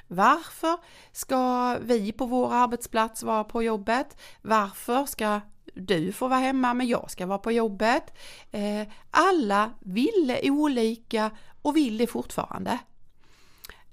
Varför 0.08 0.78
ska 1.12 1.74
vi 1.80 2.12
på 2.12 2.26
vår 2.26 2.54
arbetsplats 2.54 3.22
vara 3.22 3.44
på 3.44 3.62
jobbet? 3.62 4.16
Varför 4.42 5.06
ska 5.06 5.40
du 5.74 6.12
får 6.12 6.28
vara 6.28 6.40
hemma 6.40 6.74
men 6.74 6.88
jag 6.88 7.10
ska 7.10 7.26
vara 7.26 7.38
på 7.38 7.52
jobbet. 7.52 8.14
Eh, 8.50 8.88
alla 9.10 9.70
ville 9.80 10.50
olika 10.50 11.30
och 11.62 11.76
vill 11.76 11.98
det 11.98 12.06
fortfarande. 12.06 12.78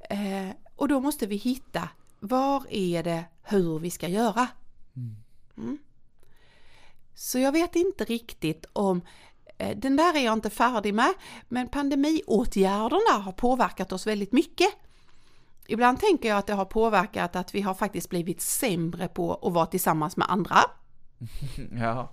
Eh, 0.10 0.50
och 0.76 0.88
då 0.88 1.00
måste 1.00 1.26
vi 1.28 1.36
hitta 1.36 1.90
var 2.20 2.64
är 2.70 3.04
det 3.04 3.26
hur 3.44 3.80
vi 3.80 3.92
ska 3.92 4.08
göra. 4.08 4.48
Mm. 4.96 5.16
mm. 5.58 5.78
Så 7.16 7.40
jag 7.40 7.52
vet 7.52 7.76
inte 7.76 8.04
riktigt 8.06 8.66
om 8.74 9.02
eh, 9.58 9.78
den 9.78 9.96
där 9.96 10.18
är 10.18 10.26
jag 10.26 10.34
inte 10.34 10.50
färdig 10.50 10.94
med, 10.94 11.14
men 11.48 11.70
pandemiåtgärderna 11.70 13.24
har 13.24 13.32
påverkat 13.32 13.92
oss 13.92 14.08
väldigt 14.08 14.32
mycket. 14.32 14.70
Ibland 15.68 16.00
tänker 16.00 16.30
jag 16.30 16.38
att 16.38 16.48
det 16.48 16.54
har 16.54 16.66
påverkat 16.66 17.36
att 17.36 17.56
vi 17.56 17.62
har 17.62 17.74
faktiskt 17.74 18.10
blivit 18.10 18.42
sämre 18.42 19.08
på 19.08 19.34
att 19.34 19.54
vara 19.54 19.66
tillsammans 19.66 20.18
med 20.18 20.32
andra. 20.32 20.58
ja. 21.80 22.12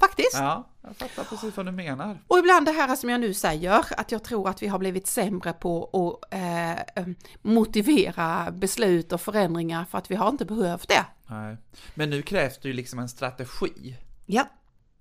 faktiskt. 0.00 0.34
Ja, 0.34 0.68
jag 0.82 0.96
fattar 0.96 1.24
precis 1.24 1.56
vad 1.56 1.66
du 1.66 1.72
menar. 1.72 2.18
Och 2.26 2.38
ibland 2.38 2.66
det 2.66 2.72
här 2.72 2.96
som 2.96 3.10
jag 3.10 3.20
nu 3.20 3.34
säger, 3.34 3.84
att 3.96 4.12
jag 4.12 4.24
tror 4.24 4.48
att 4.48 4.62
vi 4.62 4.66
har 4.66 4.78
blivit 4.78 5.06
sämre 5.06 5.52
på 5.52 5.84
att 5.84 6.34
eh, 6.34 6.72
eh, 6.72 7.06
motivera 7.42 8.50
beslut 8.50 9.12
och 9.12 9.20
förändringar 9.20 9.84
för 9.84 9.98
att 9.98 10.10
vi 10.10 10.14
har 10.14 10.28
inte 10.28 10.44
behövt 10.44 10.88
det. 10.88 11.06
Nej. 11.26 11.56
Men 11.94 12.10
nu 12.10 12.22
krävs 12.22 12.58
det 12.58 12.68
ju 12.68 12.74
liksom 12.74 12.98
en 12.98 13.08
strategi. 13.08 13.96
Ja, 14.26 14.48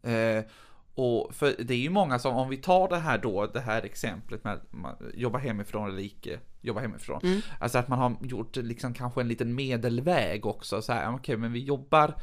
Eh, 0.03 0.43
och 0.95 1.35
för 1.35 1.55
det 1.59 1.73
är 1.73 1.77
ju 1.77 1.89
många 1.89 2.19
som, 2.19 2.35
om 2.35 2.49
vi 2.49 2.57
tar 2.57 2.89
det 2.89 2.97
här 2.97 3.17
då, 3.17 3.47
det 3.47 3.59
här 3.59 3.81
exemplet 3.85 4.43
med 4.43 4.53
att 4.53 4.73
man 4.73 4.95
jobbar 5.13 5.39
hemifrån 5.39 5.89
eller 5.89 6.01
icke 6.01 6.39
jobba 6.61 6.79
hemifrån. 6.79 7.19
Mm. 7.23 7.41
Alltså 7.59 7.77
att 7.77 7.87
man 7.87 7.99
har 7.99 8.17
gjort 8.21 8.55
liksom 8.55 8.93
kanske 8.93 9.21
en 9.21 9.27
liten 9.27 9.55
medelväg 9.55 10.45
också, 10.45 10.81
så 10.81 10.93
här, 10.93 11.15
okej, 11.15 11.37
men 11.37 11.53
vi 11.53 11.59
jobbar 11.59 12.15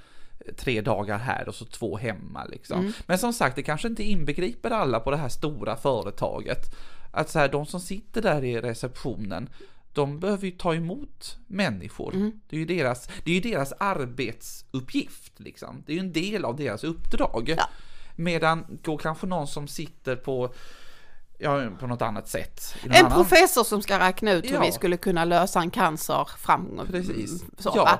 tre 0.56 0.80
dagar 0.80 1.18
här 1.18 1.48
och 1.48 1.54
så 1.54 1.64
två 1.64 1.96
hemma 1.96 2.44
liksom. 2.44 2.80
Mm. 2.80 2.92
Men 3.06 3.18
som 3.18 3.32
sagt, 3.32 3.56
det 3.56 3.62
kanske 3.62 3.88
inte 3.88 4.02
inbegriper 4.02 4.70
alla 4.70 5.00
på 5.00 5.10
det 5.10 5.16
här 5.16 5.28
stora 5.28 5.76
företaget. 5.76 6.74
Att 7.10 7.30
så 7.30 7.38
här, 7.38 7.48
de 7.48 7.66
som 7.66 7.80
sitter 7.80 8.22
där 8.22 8.44
i 8.44 8.60
receptionen, 8.60 9.48
de 9.92 10.20
behöver 10.20 10.46
ju 10.46 10.50
ta 10.50 10.74
emot 10.74 11.38
människor. 11.46 12.14
Mm. 12.14 12.40
Det 12.48 12.56
är 12.56 12.60
ju 12.60 12.66
deras, 12.66 13.08
det 13.24 13.36
är 13.36 13.42
deras 13.42 13.72
arbetsuppgift 13.72 15.40
liksom. 15.40 15.82
Det 15.86 15.92
är 15.92 15.94
ju 15.94 16.00
en 16.00 16.12
del 16.12 16.44
av 16.44 16.56
deras 16.56 16.84
uppdrag. 16.84 17.54
Ja. 17.56 17.68
Medan 18.18 18.64
då 18.82 18.96
kanske 18.98 19.26
någon 19.26 19.46
som 19.46 19.68
sitter 19.68 20.16
på, 20.16 20.54
ja, 21.38 21.68
på 21.80 21.86
något 21.86 22.02
annat 22.02 22.28
sätt. 22.28 22.74
en 22.84 22.92
annan- 23.06 23.12
professor 23.12 23.64
som 23.64 23.82
ska 23.82 23.98
räkna 23.98 24.32
ut 24.32 24.44
hur 24.44 24.54
Ja. 24.54 24.60
vi 24.60 24.72
skulle 24.72 24.96
kunna 24.96 25.24
lösa 25.24 25.60
en 25.60 25.70
cancer 25.70 26.28
fram, 26.38 26.80
Precis. 26.90 27.44
så, 27.58 27.72
Ja. 27.76 27.98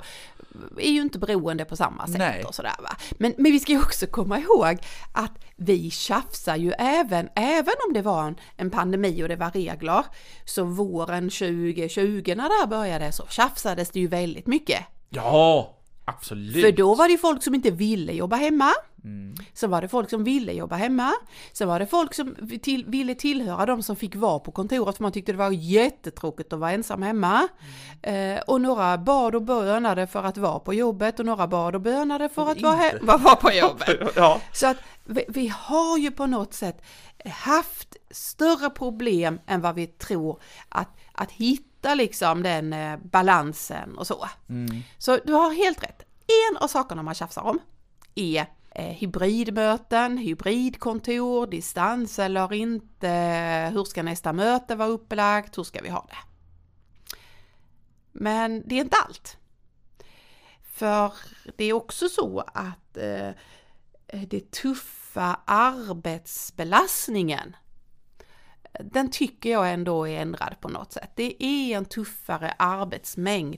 är 0.79 0.91
ju 0.91 1.01
inte 1.01 1.19
beroende 1.19 1.65
på 1.65 1.77
samma 1.77 2.07
sätt 2.07 2.19
Nej. 2.19 2.45
och 2.45 2.55
sådär 2.55 2.75
va. 2.83 2.97
Men, 3.19 3.35
men 3.39 3.53
vi 3.53 3.61
ska 3.61 3.73
ju 3.73 3.79
också 3.81 4.07
komma 4.07 4.39
ihåg 4.39 4.79
att 5.13 5.33
vi 5.57 5.91
tjafsar 5.91 6.57
ju 6.57 6.73
även, 6.79 7.29
även 7.37 7.75
om 7.89 7.93
det 7.95 8.03
var 8.03 8.23
en, 8.27 8.37
en 8.57 8.71
pandemi 8.71 9.23
och 9.25 9.29
det 9.29 9.37
var 9.37 9.51
regler, 9.51 10.05
så 10.45 10.65
våren 10.65 11.31
2020 11.31 12.23
när 12.37 12.49
det 12.49 12.55
här 12.61 12.67
började 12.67 13.13
så 13.13 13.27
tjafsades 13.29 13.91
det 13.91 14.01
ju 14.01 14.07
väldigt 14.09 14.47
mycket. 14.47 14.85
Ja, 15.11 15.75
absolut. 16.05 16.65
För 16.65 16.73
då 16.73 16.95
var 16.95 17.05
det 17.09 17.13
ju 17.13 17.19
folk 17.19 17.43
som 17.43 17.55
inte 17.55 17.71
ville 17.71 18.13
jobba 18.13 18.37
hemma. 18.37 18.73
Mm. 19.05 19.35
Så 19.55 19.67
var 19.67 19.81
det 19.83 19.89
folk 19.89 20.11
som 20.11 20.25
ville 20.25 20.53
jobba 20.53 20.77
hemma. 20.77 21.13
Sen 21.53 21.69
var 21.69 21.79
det 21.79 21.87
folk 21.87 22.15
som 22.15 22.35
till, 22.63 22.85
ville 22.87 23.15
tillhöra 23.15 23.67
de 23.67 23.83
som 23.83 23.97
fick 23.97 24.17
vara 24.17 24.39
på 24.39 24.53
kontoret 24.53 24.97
för 24.97 25.03
man 25.03 25.13
tyckte 25.13 25.33
det 25.33 25.39
var 25.39 25.51
jättetråkigt 25.51 26.53
att 26.53 26.59
vara 26.59 26.73
ensam 26.73 27.03
hemma. 27.03 27.49
Mm. 28.03 28.37
Eh, 28.37 28.43
och 28.47 28.61
några 28.61 28.99
bad 28.99 29.35
och 29.35 29.43
bönade 29.43 30.07
för 30.07 30.23
att 30.25 30.37
vara 30.39 30.59
på 30.59 30.75
jobbet 30.75 31.21
och 31.21 31.27
några 31.27 31.47
bad 31.47 31.75
och 31.75 31.81
bönade 31.81 32.29
för 32.29 32.43
Och 32.43 32.51
att 32.51 32.61
vara, 32.63 32.77
he- 32.77 33.07
vara 33.07 33.37
på 33.37 33.53
jobbet. 33.53 34.13
Ja, 34.17 34.41
Så 34.53 34.67
att 34.67 34.77
vi, 35.05 35.25
vi 35.29 35.49
har 35.57 35.99
ju 35.99 36.11
på 36.11 36.27
något 36.27 36.55
sätt 36.55 36.83
haft 37.25 37.97
större 38.11 38.71
problem 38.71 39.41
än 39.47 39.61
vad 39.61 39.75
vi 39.75 39.87
tror 39.87 40.41
att, 40.69 40.89
att 41.13 41.31
hitta 41.31 41.95
liksom 41.95 42.43
den 42.43 42.73
eh, 42.73 42.97
balansen 43.03 43.99
och 43.99 44.07
så. 44.07 44.29
mm. 44.49 44.83
Så 44.99 45.19
du 45.25 45.33
har 45.33 45.53
helt 45.55 45.83
rätt. 45.83 46.03
En 46.51 46.57
av 46.57 46.69
sakerna 46.69 47.03
man 47.03 47.15
tjafsar 47.15 47.43
om 47.43 47.59
är 48.15 48.47
Eh, 48.79 48.85
hybridmöten, 48.85 50.19
hybridkontor, 50.19 51.47
distans 51.47 52.19
eller 52.19 52.53
inte, 52.53 53.09
hur 53.73 53.85
ska 53.85 54.03
nästa 54.03 54.33
möte 54.33 54.75
vara 54.75 54.89
upplagt, 54.89 55.59
hur 55.59 55.63
ska 55.63 55.83
vi 55.83 55.89
ha 55.89 56.07
det? 56.09 56.17
Men 58.13 58.69
det 58.69 58.75
är 58.75 58.81
inte 58.81 58.97
allt. 59.07 59.37
För 60.63 61.13
det 61.57 61.65
är 61.65 61.73
också 61.73 62.09
så 62.09 62.45
att 62.55 62.97
eh, 62.97 63.31
det 64.27 64.51
tuffa 64.51 65.41
arbetsbelastningen 65.47 67.57
den 68.81 69.11
tycker 69.11 69.51
jag 69.51 69.73
ändå 69.73 70.09
är 70.09 70.21
ändrad 70.21 70.61
på 70.61 70.69
något 70.69 70.93
sätt. 70.93 71.11
Det 71.15 71.45
är 71.45 71.77
en 71.77 71.85
tuffare 71.85 72.55
arbetsmängd 72.59 73.57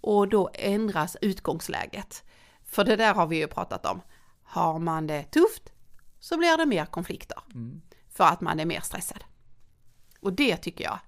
och 0.00 0.28
då 0.28 0.50
ändras 0.54 1.16
utgångsläget. 1.20 2.24
För 2.64 2.84
det 2.84 2.96
där 2.96 3.14
har 3.14 3.26
vi 3.26 3.36
ju 3.36 3.46
pratat 3.46 3.86
om. 3.86 4.00
Har 4.44 4.78
man 4.78 5.06
det 5.06 5.22
tufft 5.22 5.72
så 6.20 6.36
blir 6.36 6.56
det 6.56 6.66
mer 6.66 6.86
konflikter 6.86 7.38
för 8.08 8.24
att 8.24 8.40
man 8.40 8.60
är 8.60 8.64
mer 8.64 8.80
stressad. 8.80 9.24
Och 10.20 10.32
det 10.32 10.56
tycker 10.56 10.84
jag, 10.84 10.98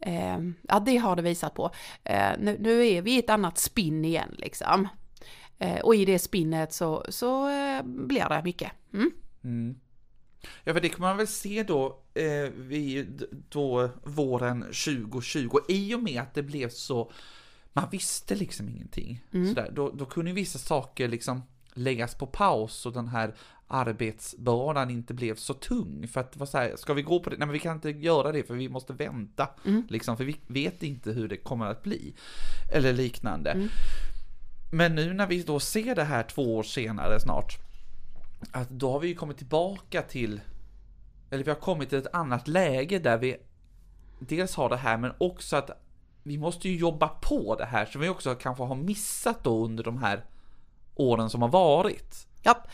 eh, 0.00 0.38
ja 0.62 0.80
det 0.80 0.96
har 0.96 1.16
det 1.16 1.22
visat 1.22 1.54
på. 1.54 1.70
Eh, 2.04 2.30
nu, 2.38 2.56
nu 2.60 2.86
är 2.86 3.02
vi 3.02 3.14
i 3.14 3.18
ett 3.18 3.30
annat 3.30 3.58
spinn 3.58 4.04
igen 4.04 4.34
liksom. 4.38 4.88
Eh, 5.58 5.80
och 5.80 5.94
i 5.94 6.04
det 6.04 6.18
spinnet 6.18 6.72
så, 6.72 7.06
så 7.08 7.48
eh, 7.48 7.82
blir 7.82 8.28
det 8.28 8.42
mycket. 8.44 8.72
Mm. 8.94 9.10
Mm. 9.44 9.76
Ja, 10.64 10.72
för 10.72 10.80
det 10.80 10.88
kan 10.88 11.00
man 11.00 11.16
väl 11.16 11.26
se 11.26 11.62
då, 11.62 12.00
eh, 12.14 12.50
vid 12.56 13.24
då 13.48 13.90
våren 14.04 14.60
2020, 14.62 15.58
i 15.68 15.94
och 15.94 16.02
med 16.02 16.22
att 16.22 16.34
det 16.34 16.42
blev 16.42 16.68
så, 16.68 17.12
man 17.72 17.90
visste 17.90 18.34
liksom 18.34 18.68
ingenting. 18.68 19.24
Mm. 19.32 19.48
Sådär, 19.48 19.70
då, 19.72 19.90
då 19.90 20.06
kunde 20.06 20.32
vissa 20.32 20.58
saker 20.58 21.08
liksom 21.08 21.42
läggas 21.78 22.14
på 22.14 22.26
paus 22.26 22.86
och 22.86 22.92
den 22.92 23.08
här 23.08 23.34
arbetsbördan 23.68 24.90
inte 24.90 25.14
blev 25.14 25.34
så 25.34 25.54
tung. 25.54 26.08
För 26.08 26.20
att 26.20 26.48
så 26.48 26.58
här, 26.58 26.76
ska 26.76 26.94
vi 26.94 27.02
gå 27.02 27.20
på 27.20 27.30
det? 27.30 27.36
Nej 27.36 27.46
men 27.46 27.52
vi 27.52 27.58
kan 27.58 27.74
inte 27.74 27.90
göra 27.90 28.32
det 28.32 28.42
för 28.42 28.54
vi 28.54 28.68
måste 28.68 28.92
vänta. 28.92 29.48
Mm. 29.64 29.86
Liksom, 29.90 30.16
för 30.16 30.24
vi 30.24 30.36
vet 30.46 30.82
inte 30.82 31.12
hur 31.12 31.28
det 31.28 31.36
kommer 31.36 31.66
att 31.66 31.82
bli. 31.82 32.14
Eller 32.72 32.92
liknande. 32.92 33.50
Mm. 33.50 33.68
Men 34.72 34.94
nu 34.94 35.12
när 35.14 35.26
vi 35.26 35.42
då 35.42 35.60
ser 35.60 35.94
det 35.94 36.04
här 36.04 36.22
två 36.22 36.56
år 36.56 36.62
senare 36.62 37.20
snart, 37.20 37.58
att 38.52 38.70
då 38.70 38.92
har 38.92 39.00
vi 39.00 39.08
ju 39.08 39.14
kommit 39.14 39.38
tillbaka 39.38 40.02
till, 40.02 40.40
eller 41.30 41.44
vi 41.44 41.50
har 41.50 41.60
kommit 41.60 41.88
till 41.88 41.98
ett 41.98 42.14
annat 42.14 42.48
läge 42.48 42.98
där 42.98 43.18
vi 43.18 43.36
dels 44.18 44.54
har 44.54 44.68
det 44.68 44.76
här 44.76 44.98
men 44.98 45.12
också 45.18 45.56
att 45.56 45.70
vi 46.22 46.38
måste 46.38 46.68
ju 46.68 46.76
jobba 46.76 47.08
på 47.08 47.56
det 47.58 47.64
här 47.64 47.86
som 47.86 48.00
vi 48.00 48.08
också 48.08 48.34
kanske 48.34 48.62
har 48.62 48.74
missat 48.74 49.44
då 49.44 49.64
under 49.64 49.84
de 49.84 49.98
här 49.98 50.24
åren 50.98 51.30
som 51.30 51.42
har 51.42 51.48
varit. 51.48 52.26
Ja, 52.42 52.64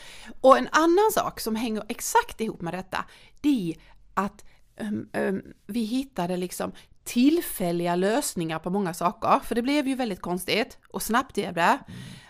och 0.41 0.59
en 0.59 0.69
annan 0.73 1.11
sak 1.13 1.41
som 1.41 1.57
hänger 1.57 1.85
exakt 1.89 2.41
ihop 2.41 2.61
med 2.61 2.75
detta, 2.75 3.05
det 3.41 3.73
är 3.73 3.77
att 4.15 4.45
um, 4.81 5.09
um, 5.13 5.43
vi 5.67 5.85
hittade 5.85 6.37
liksom 6.37 6.73
tillfälliga 7.05 7.97
lösningar 7.97 8.59
på 8.59 8.71
många 8.71 8.95
saker, 8.95 9.41
för 9.45 9.55
det 9.55 9.63
blev 9.63 9.89
ju 9.89 9.95
väldigt 9.95 10.21
konstigt 10.21 10.79
och 10.89 11.03
snabbt 11.03 11.35
blev 11.35 11.55
det. 11.55 11.79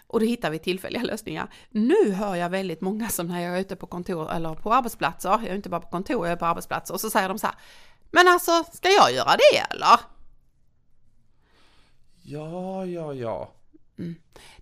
Och 0.06 0.20
då 0.20 0.26
hittar 0.26 0.50
vi 0.50 0.58
tillfälliga 0.58 1.02
lösningar. 1.02 1.52
Nu 1.70 2.12
hör 2.12 2.34
jag 2.34 2.50
väldigt 2.50 2.80
många 2.80 3.08
som 3.08 3.26
när 3.26 3.40
jag 3.40 3.56
är 3.56 3.60
ute 3.60 3.76
på 3.76 3.86
kontor 3.86 4.32
eller 4.32 4.54
på 4.54 4.74
arbetsplatser, 4.74 5.30
jag 5.30 5.44
är 5.44 5.54
inte 5.54 5.68
bara 5.68 5.80
på 5.80 5.90
kontor, 5.90 6.26
jag 6.26 6.32
är 6.32 6.36
på 6.36 6.46
arbetsplatser, 6.46 6.94
och 6.94 7.00
så 7.00 7.10
säger 7.10 7.28
de 7.28 7.38
så 7.38 7.46
här, 7.46 7.56
men 8.10 8.28
alltså, 8.28 8.64
ska 8.72 8.88
jag 8.88 9.12
göra 9.12 9.36
det 9.36 9.58
eller? 9.70 10.00
Ja, 12.22 12.86
ja, 12.86 13.14
ja. 13.14 13.52
Mm. 13.98 14.14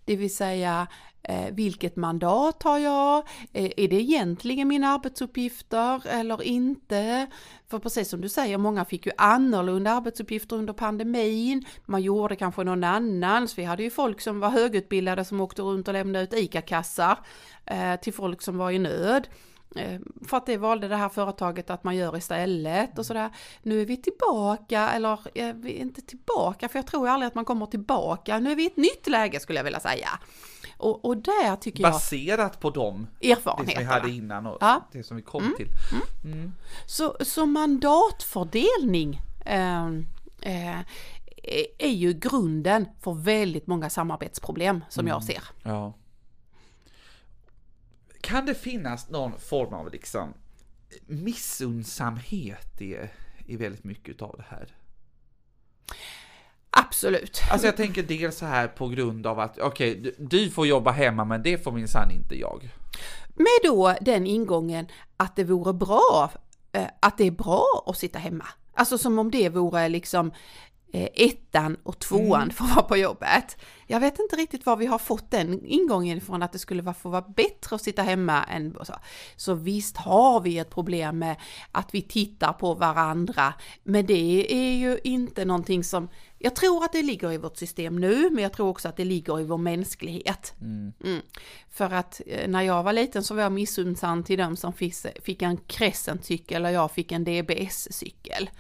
Det 0.05 0.17
vill 0.17 0.35
säga, 0.35 0.87
eh, 1.23 1.55
vilket 1.55 1.97
mandat 1.97 2.63
har 2.63 2.79
jag? 2.79 3.19
Eh, 3.53 3.71
är 3.77 3.89
det 3.89 4.01
egentligen 4.01 4.69
mina 4.69 4.89
arbetsuppgifter 4.89 6.07
eller 6.07 6.43
inte? 6.43 7.27
För 7.69 7.79
precis 7.79 8.09
som 8.09 8.21
du 8.21 8.29
säger, 8.29 8.59
många 8.59 8.85
fick 8.85 9.07
ju 9.07 9.13
annorlunda 9.19 9.91
arbetsuppgifter 9.91 10.57
under 10.57 10.73
pandemin. 10.73 11.65
Man 11.87 12.03
gjorde 12.03 12.37
kanske 12.37 12.65
någon 12.65 12.85
annans. 12.85 13.59
Vi 13.59 13.65
hade 13.65 13.83
ju 13.83 13.91
folk 13.91 14.21
som 14.21 14.41
var 14.41 14.51
högutbildade 14.51 15.25
som 15.25 15.41
åkte 15.41 15.63
runt 15.63 15.89
och 15.89 15.95
lämnade 15.95 16.25
ut 16.25 16.35
ICA-kassar 16.35 17.19
eh, 17.67 17.97
till 18.01 18.13
folk 18.13 18.43
som 18.43 18.59
var 18.59 18.71
i 18.71 18.79
nöd. 18.79 19.29
Eh, 19.77 20.01
För 20.29 20.37
att 20.37 20.47
det 20.47 20.57
valde 20.57 20.89
det 20.89 20.97
här 20.97 21.09
företaget 21.09 21.71
att 21.71 21.85
man 21.85 21.97
gör 21.97 22.17
istället 22.17 22.99
och 22.99 23.07
sådär. 23.07 23.31
Nu 23.63 23.81
är 23.81 23.87
vi 23.87 23.97
tillbaka, 23.97 24.91
eller 24.91 25.19
eh, 25.35 25.55
vi 25.55 25.77
är 25.77 25.81
inte 25.81 26.01
tillbaka, 26.03 26.69
för 26.69 26.79
jag 26.79 26.87
tror 26.87 27.09
aldrig 27.09 27.27
att 27.27 27.35
man 27.35 27.45
kommer 27.45 27.67
tillbaka. 27.67 28.39
Nu 28.39 28.53
är 28.53 28.57
vi 28.57 28.63
i 28.63 28.67
ett 28.67 28.77
nytt 28.77 29.09
läge 29.09 29.41
skulle 29.41 29.59
jag 29.59 29.65
vilja 29.65 29.81
säga. 29.81 30.09
Och, 30.77 31.05
och 31.05 31.17
där 31.17 31.57
tycker 31.57 31.83
jag 31.83 31.93
Baserat 31.93 32.61
på 32.61 32.71
det 32.71 32.75
som 32.81 33.07
vi 33.21 33.33
erfarenheterna. 33.33 33.91
hade 33.93 34.11
innan 34.11 34.47
och 34.47 34.59
Ja. 34.61 34.89
det 34.93 35.03
som 35.03 35.17
vi 35.17 35.23
kom 35.23 35.55
till. 35.57 35.69
Mm. 36.25 36.53
Så, 36.87 37.17
så 37.21 37.47
mandatfördelning 37.47 39.21
eh, 39.47 39.87
eh, 40.41 40.81
är 41.79 41.89
ju 41.89 42.13
grunden 42.13 42.87
för 43.01 43.13
väldigt 43.15 43.67
många 43.67 43.91
samarbetsproblem 43.91 44.85
som 44.89 45.07
jag 45.09 45.25
ser. 45.25 45.43
Ja. 45.63 45.95
Kan 48.33 48.47
det 48.47 48.55
finnas 48.55 49.11
någon 49.11 49.33
form 49.39 49.75
av 49.75 49.93
liksom 49.93 50.35
missundsamhet 51.07 52.81
i, 52.81 52.97
i 53.47 53.57
väldigt 53.57 53.85
mycket 53.85 54.23
av 54.23 54.35
det 54.37 54.45
här? 54.49 54.77
Absolut. 56.71 57.43
Alltså 57.51 57.67
jag 57.67 57.77
tänker 57.77 58.03
dels 58.03 58.37
så 58.37 58.47
här 58.47 58.69
på 58.69 58.89
grund 58.89 59.27
av 59.27 59.41
att 59.41 59.59
okej, 59.59 59.95
du, 59.95 60.15
du 60.19 60.51
får 60.51 60.67
jobba 60.67 60.91
hemma 60.91 61.25
men 61.25 61.43
det 61.43 61.65
får 61.65 61.73
minsann 61.73 62.11
inte 62.11 62.39
jag. 62.39 62.71
Med 63.35 63.61
då 63.63 63.97
den 64.01 64.27
ingången 64.27 64.87
att 65.17 65.37
det 65.37 65.45
vore 65.45 65.73
bra, 65.73 66.31
eh, 66.73 66.87
att 67.01 67.19
det 67.19 67.27
är 67.27 67.31
bra 67.31 67.85
att 67.87 67.99
sitta 67.99 68.19
hemma. 68.19 68.47
Alltså 68.75 68.99
som 68.99 69.19
om 69.19 69.31
det 69.31 69.49
vore 69.49 69.89
liksom 69.89 70.33
ettan 70.93 71.77
och 71.83 71.99
tvåan 71.99 72.51
får 72.51 72.65
vara 72.75 72.83
på 72.83 72.97
jobbet. 72.97 73.57
Jag 73.87 74.01
vet 74.01 74.19
inte 74.19 74.37
riktigt 74.37 74.67
var 74.67 74.77
vi 74.77 74.87
har 74.87 74.99
fått 74.99 75.31
den 75.31 75.65
ingången 75.65 76.19
ifrån 76.19 76.43
att 76.43 76.53
det 76.53 76.59
skulle 76.59 76.83
vara, 76.83 76.95
få 76.95 77.09
vara 77.09 77.25
bättre 77.37 77.77
att 77.77 77.83
sitta 77.83 78.03
hemma 78.03 78.45
än 78.45 78.77
så. 78.83 78.95
Så 79.37 79.55
visst 79.55 79.97
har 79.97 80.41
vi 80.41 80.59
ett 80.59 80.71
problem 80.71 81.19
med 81.19 81.37
att 81.73 81.95
vi 81.95 82.03
tittar 82.03 82.53
på 82.53 82.75
varandra, 82.75 83.55
men 83.83 84.07
det 84.07 84.53
är 84.53 84.75
ju 84.75 84.99
inte 85.05 85.45
någonting 85.45 85.85
som 85.85 86.09
jag 86.39 86.57
tror 86.57 86.85
att 86.85 86.93
det 86.93 87.03
ligger 87.03 87.33
i 87.33 87.39
vårt 87.39 87.57
system 87.57 88.01
nu, 88.01 88.31
men 88.31 88.43
jag 88.43 88.53
tror 88.53 88.69
också 88.69 88.89
att 88.89 88.97
det 88.97 89.05
ligger 89.05 89.41
i 89.41 89.45
vår 89.45 89.59
mänsklighet. 89.59 90.55
Mm. 90.61 91.23
För 91.71 91.95
att 91.95 92.21
eh, 92.27 92.49
när 92.49 92.63
jag 92.63 92.83
var 92.83 92.93
liten 92.93 93.25
så 93.25 93.35
var 93.35 93.43
jag 93.43 93.53
missunnsam 93.53 94.25
till 94.25 94.39
dem 94.39 94.57
som 94.57 94.73
fick, 94.73 94.95
fick 95.23 95.43
en 95.43 95.57
Crescent-cykel 95.57 96.65
och 96.65 96.73
jag 96.73 96.91
fick 96.91 97.13
en 97.13 97.25
DBS-cykel. 97.25 98.51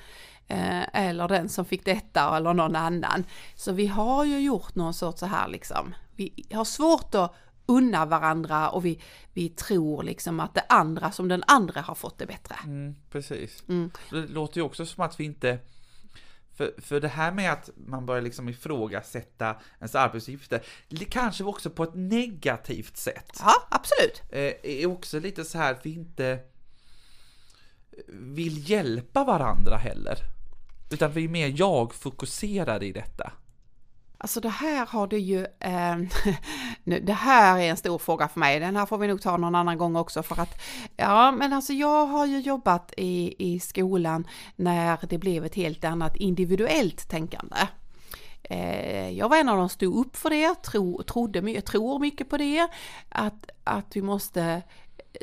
Eh, 0.48 1.06
eller 1.06 1.28
den 1.28 1.48
som 1.48 1.64
fick 1.64 1.84
detta 1.84 2.36
eller 2.36 2.54
någon 2.54 2.76
annan. 2.76 3.24
Så 3.54 3.72
vi 3.72 3.86
har 3.86 4.24
ju 4.24 4.38
gjort 4.38 4.74
någon 4.74 4.94
sorts 4.94 5.20
så 5.20 5.26
här 5.26 5.48
liksom, 5.48 5.94
vi 6.16 6.46
har 6.52 6.64
svårt 6.64 7.14
att 7.14 7.34
unna 7.66 8.06
varandra 8.06 8.70
och 8.70 8.84
vi, 8.84 9.00
vi 9.32 9.48
tror 9.48 10.02
liksom 10.02 10.40
att 10.40 10.54
det 10.54 10.64
andra 10.68 11.12
som 11.12 11.28
den 11.28 11.44
andra 11.46 11.80
har 11.80 11.94
fått 11.94 12.18
det 12.18 12.26
bättre. 12.26 12.54
Mm, 12.64 12.94
precis. 13.10 13.64
Mm. 13.68 13.90
Det 14.10 14.26
låter 14.26 14.56
ju 14.56 14.62
också 14.62 14.86
som 14.86 15.04
att 15.04 15.20
vi 15.20 15.24
inte 15.24 15.58
för, 16.54 16.74
för 16.78 17.00
det 17.00 17.08
här 17.08 17.32
med 17.32 17.52
att 17.52 17.70
man 17.76 18.06
börjar 18.06 18.22
liksom 18.22 18.48
ifrågasätta 18.48 19.56
ens 19.78 19.94
arbetsuppgifter, 19.94 20.62
kanske 21.10 21.44
också 21.44 21.70
på 21.70 21.82
ett 21.82 21.94
negativt 21.94 22.96
sätt. 22.96 23.32
Ja, 23.38 23.52
absolut. 23.70 24.22
Eh, 24.30 24.80
är 24.82 24.86
också 24.86 25.20
lite 25.20 25.44
så 25.44 25.58
här 25.58 25.72
att 25.72 25.86
vi 25.86 25.94
inte 25.94 26.38
vill 28.08 28.70
hjälpa 28.70 29.24
varandra 29.24 29.76
heller. 29.76 30.18
Utan 30.90 31.12
vi 31.12 31.24
är 31.24 31.28
mer 31.28 31.54
jag-fokuserade 31.56 32.86
i 32.86 32.92
detta. 32.92 33.32
Alltså 34.18 34.40
det 34.40 34.48
här 34.48 34.86
har 34.86 35.06
du 35.06 35.18
ju, 35.18 35.46
eh, 35.60 35.96
det 37.02 37.12
här 37.12 37.58
är 37.58 37.70
en 37.70 37.76
stor 37.76 37.98
fråga 37.98 38.28
för 38.28 38.40
mig, 38.40 38.60
den 38.60 38.76
här 38.76 38.86
får 38.86 38.98
vi 38.98 39.08
nog 39.08 39.22
ta 39.22 39.36
någon 39.36 39.54
annan 39.54 39.78
gång 39.78 39.96
också 39.96 40.22
för 40.22 40.40
att, 40.40 40.62
ja 40.96 41.32
men 41.32 41.52
alltså 41.52 41.72
jag 41.72 42.06
har 42.06 42.26
ju 42.26 42.40
jobbat 42.40 42.94
i, 42.96 43.34
i 43.38 43.60
skolan 43.60 44.26
när 44.56 44.98
det 45.08 45.18
blev 45.18 45.44
ett 45.44 45.54
helt 45.54 45.84
annat 45.84 46.16
individuellt 46.16 47.08
tänkande. 47.08 47.56
Eh, 48.42 49.10
jag 49.10 49.28
var 49.28 49.36
en 49.36 49.48
av 49.48 49.56
dem 49.56 49.68
som 49.68 49.74
stod 49.74 50.06
upp 50.06 50.16
för 50.16 50.30
det, 50.30 50.62
tro, 50.62 51.02
trodde, 51.02 51.50
jag 51.50 51.64
tror 51.64 51.98
mycket 51.98 52.28
på 52.30 52.36
det, 52.36 52.68
att, 53.08 53.50
att 53.64 53.96
vi 53.96 54.02
måste, 54.02 54.62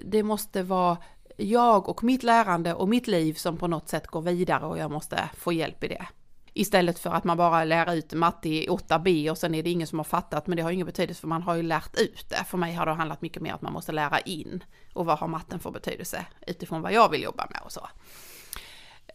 det 0.04 0.24
måste 0.24 0.64
vara 0.64 0.98
jag 1.40 1.90
och 1.90 2.04
mitt 2.04 2.24
lärande 2.24 2.74
och 2.74 2.90
mitt 2.90 3.08
liv 3.08 3.34
som 3.34 3.58
på 3.58 3.68
något 3.68 3.90
sätt 3.90 4.08
går 4.08 4.22
vidare 4.22 4.66
och 4.66 4.78
jag 4.78 4.92
måste 4.92 5.30
få 5.38 5.54
hjälp 5.54 5.84
i 5.84 5.88
det. 5.88 6.06
Istället 6.54 7.00
för 7.00 7.10
att 7.10 7.24
man 7.24 7.38
bara 7.38 7.64
lär 7.64 7.94
ut 7.94 8.14
matte 8.14 8.50
i 8.50 8.68
8B 8.68 9.30
och 9.30 9.38
sen 9.38 9.56
är 9.56 9.64
det 9.64 9.70
ingen 9.70 9.88
som 9.88 10.00
har 10.00 10.04
fattat 10.04 10.48
men 10.48 10.58
det 10.58 10.64
har 10.64 10.72
ingen 10.72 10.86
betydelse 10.86 11.22
för 11.22 11.28
man 11.28 11.42
har 11.42 11.56
ju 11.56 11.64
lärt 11.64 12.00
ut 12.00 12.30
det. 12.30 12.44
För 12.48 12.58
mig 12.58 12.74
har 12.74 12.86
det 12.86 12.94
handlat 12.94 13.22
mycket 13.22 13.42
mer 13.42 13.54
att 13.54 13.62
man 13.62 13.74
måste 13.74 13.92
lära 13.92 14.20
in 14.20 14.64
och 14.94 15.06
vad 15.06 15.20
har 15.20 15.28
matten 15.28 15.60
för 15.60 15.72
betydelse 15.72 16.26
utifrån 16.48 16.82
vad 16.82 16.94
jag 16.94 17.10
vill 17.10 17.24
jobba 17.24 17.48
med 17.50 17.62
och 17.66 17.72
så. 17.72 17.90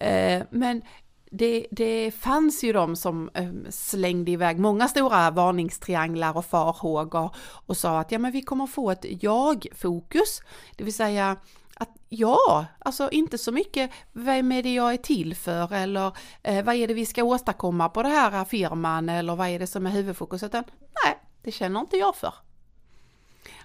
Eh, 0.00 0.42
men 0.50 0.82
det, 1.30 1.66
det 1.70 2.10
fanns 2.10 2.64
ju 2.64 2.72
de 2.72 2.96
som 2.96 3.30
ehm, 3.34 3.66
slängde 3.70 4.30
iväg 4.30 4.58
många 4.58 4.88
stora 4.88 5.30
varningstrianglar 5.30 6.36
och 6.36 6.44
farhågor 6.44 7.30
och 7.66 7.76
sa 7.76 8.00
att 8.00 8.12
ja 8.12 8.18
men 8.18 8.32
vi 8.32 8.42
kommer 8.42 8.66
få 8.66 8.90
ett 8.90 9.22
jag-fokus, 9.22 10.42
det 10.76 10.84
vill 10.84 10.94
säga 10.94 11.36
att 11.76 11.90
ja, 12.08 12.66
alltså 12.78 13.10
inte 13.10 13.38
så 13.38 13.52
mycket 13.52 13.90
vem 14.12 14.52
är 14.52 14.62
det 14.62 14.74
jag 14.74 14.92
är 14.92 14.96
till 14.96 15.34
för 15.36 15.72
eller 15.72 16.16
eh, 16.42 16.64
vad 16.64 16.74
är 16.74 16.88
det 16.88 16.94
vi 16.94 17.06
ska 17.06 17.24
åstadkomma 17.24 17.88
på 17.88 18.02
det 18.02 18.08
här 18.08 18.44
firman 18.44 19.08
eller 19.08 19.36
vad 19.36 19.48
är 19.48 19.58
det 19.58 19.66
som 19.66 19.86
är 19.86 19.90
huvudfokuset? 19.90 20.52
Nej, 20.52 21.18
det 21.42 21.52
känner 21.52 21.80
inte 21.80 21.96
jag 21.96 22.16
för. 22.16 22.34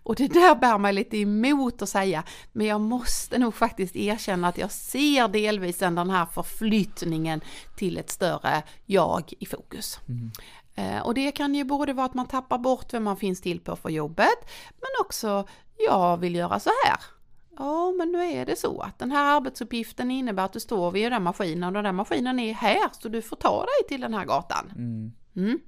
Och 0.04 0.16
det 0.16 0.28
där 0.28 0.56
bär 0.56 0.78
mig 0.78 0.94
lite 0.94 1.18
emot 1.18 1.82
att 1.82 1.90
säga, 1.90 2.24
men 2.52 2.68
jag 2.68 2.82
måste 2.82 3.38
nog 3.38 3.56
faktiskt 3.56 3.96
erkänna 3.96 4.48
att 4.48 4.58
jag 4.58 4.72
ser 4.72 5.28
delvis 5.28 5.78
den 5.78 6.10
här 6.10 6.26
förflyttningen 6.26 7.42
till 7.78 7.98
ett 7.98 8.10
större 8.10 8.64
jag 8.86 9.34
i 9.40 9.46
fokus. 9.46 10.00
Mm. 10.08 10.32
Eh, 10.76 11.02
och 11.02 11.14
det 11.14 11.32
kan 11.32 11.56
ju 11.56 11.64
både 11.64 11.94
vara 11.94 12.06
att 12.06 12.14
man 12.14 12.28
tappar 12.28 12.58
bort 12.58 12.94
vem 12.94 13.04
man 13.04 13.18
finns 13.18 13.42
till 13.42 13.60
på 13.60 13.76
för 13.76 13.90
jobbet, 13.90 14.50
men 14.70 15.06
också 15.06 15.48
jag 15.78 16.18
vill 16.18 16.36
göra 16.36 16.60
så 16.60 16.70
här. 16.86 17.19
Ja, 17.60 17.92
men 17.92 18.12
nu 18.12 18.24
är 18.24 18.46
det 18.46 18.56
så 18.56 18.82
att 18.82 19.00
den 19.00 19.12
här 19.12 19.36
arbetsuppgiften 19.36 20.12
innebär 20.12 20.46
att 20.46 20.54
du 20.54 20.60
står 20.60 20.92
vid 20.92 21.12
den 21.12 21.24
maskinen 21.24 21.64
och 21.64 21.74
den 21.74 21.84
där 21.84 21.92
maskinen 21.92 22.40
är 22.40 22.54
här 22.54 22.90
så 22.92 23.10
du 23.10 23.22
får 23.22 23.36
ta 23.36 23.60
dig 23.60 23.88
till 23.88 24.02
den 24.02 24.14
här 24.14 24.26
gatan. 24.26 24.72
Mm. 24.76 25.12
Mm. 25.36 25.60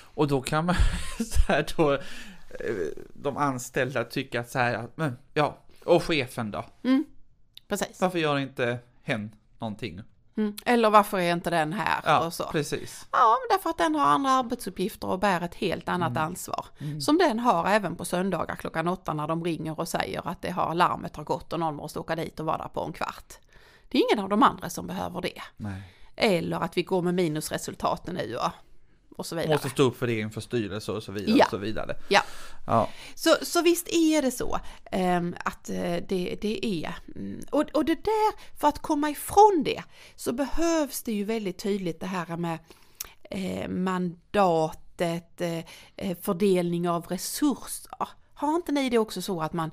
Och 0.00 0.28
då 0.28 0.42
kan 0.42 0.66
man 0.66 0.74
så 1.18 1.52
här 1.52 1.66
då, 1.76 1.92
eh, 1.92 1.98
de 3.14 3.36
anställda 3.36 4.04
tycka 4.04 4.40
att 4.40 4.50
så 4.50 4.58
här, 4.58 4.88
ja, 5.34 5.58
och 5.84 6.02
chefen 6.02 6.50
då? 6.50 6.64
Mm. 6.82 7.04
Precis. 7.68 8.00
Varför 8.00 8.18
gör 8.18 8.38
inte 8.38 8.78
hen 9.02 9.30
någonting? 9.58 10.02
Mm. 10.36 10.56
Eller 10.64 10.90
varför 10.90 11.18
är 11.18 11.32
inte 11.32 11.50
den 11.50 11.72
här? 11.72 12.00
Ja, 12.04 12.26
och 12.26 12.32
så. 12.32 12.44
precis. 12.44 13.06
Ja, 13.12 13.36
därför 13.50 13.70
att 13.70 13.78
den 13.78 13.94
har 13.94 14.06
andra 14.06 14.30
arbetsuppgifter 14.30 15.08
och 15.08 15.18
bär 15.18 15.40
ett 15.40 15.54
helt 15.54 15.88
annat 15.88 16.10
mm. 16.10 16.22
ansvar. 16.22 16.66
Mm. 16.78 17.00
Som 17.00 17.18
den 17.18 17.38
har 17.38 17.66
även 17.66 17.96
på 17.96 18.04
söndagar 18.04 18.56
klockan 18.56 18.88
åtta 18.88 19.14
när 19.14 19.26
de 19.26 19.44
ringer 19.44 19.80
och 19.80 19.88
säger 19.88 20.28
att 20.28 20.42
det 20.42 20.50
har 20.50 20.74
larmet 20.74 21.16
har 21.16 21.24
gått 21.24 21.52
och 21.52 21.60
någon 21.60 21.76
måste 21.76 21.98
åka 21.98 22.16
dit 22.16 22.40
och 22.40 22.46
vara 22.46 22.58
där 22.58 22.68
på 22.68 22.84
en 22.84 22.92
kvart. 22.92 23.34
Det 23.88 23.98
är 23.98 24.02
ingen 24.12 24.24
av 24.24 24.28
de 24.28 24.42
andra 24.42 24.70
som 24.70 24.86
behöver 24.86 25.20
det. 25.20 25.42
Nej. 25.56 25.82
Eller 26.16 26.60
att 26.60 26.76
vi 26.76 26.82
går 26.82 27.02
med 27.02 27.14
minusresultaten 27.14 28.14
nu 28.14 28.36
och 28.36 28.50
och 29.16 29.26
så 29.26 29.36
vidare. 29.36 29.52
Måste 29.52 29.68
stå 29.68 29.82
upp 29.82 29.98
för 29.98 30.06
det 30.06 30.20
inför 30.20 30.40
styrelse 30.40 30.92
och 30.92 31.02
så 31.02 31.12
vidare. 31.12 31.36
Ja. 31.38 31.44
Och 31.44 31.50
så, 31.50 31.56
vidare. 31.56 31.96
Ja. 32.08 32.22
ja. 32.66 32.88
Så, 33.14 33.36
så 33.42 33.62
visst 33.62 33.88
är 33.88 34.22
det 34.22 34.30
så 34.30 34.60
um, 34.92 35.34
att 35.44 35.70
uh, 35.70 35.96
det, 36.08 36.38
det 36.40 36.66
är, 36.66 36.94
um, 37.14 37.40
och, 37.50 37.64
och 37.72 37.84
det 37.84 38.04
där, 38.04 38.58
för 38.60 38.68
att 38.68 38.82
komma 38.82 39.10
ifrån 39.10 39.62
det 39.64 39.82
så 40.16 40.32
behövs 40.32 41.02
det 41.02 41.12
ju 41.12 41.24
väldigt 41.24 41.58
tydligt 41.58 42.00
det 42.00 42.06
här 42.06 42.36
med 42.36 42.58
uh, 43.34 43.68
mandatet, 43.68 45.40
uh, 45.40 46.14
fördelning 46.22 46.88
av 46.88 47.06
resurser. 47.06 48.08
Har 48.34 48.56
inte 48.56 48.72
ni 48.72 48.90
det 48.90 48.98
också 48.98 49.22
så 49.22 49.40
att 49.40 49.52
man 49.52 49.70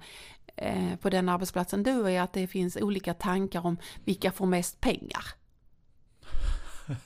på 1.02 1.10
den 1.10 1.30
arbetsplatsen 1.30 1.84
du 1.84 2.10
är, 2.10 2.22
att 2.22 2.34
det 2.34 2.48
finns 2.48 2.78
olika 2.78 3.14
tankar 3.14 3.66
om 3.66 3.78
vilka 4.04 4.32
får 4.32 4.46
mest 4.46 4.82
pengar? 4.82 5.26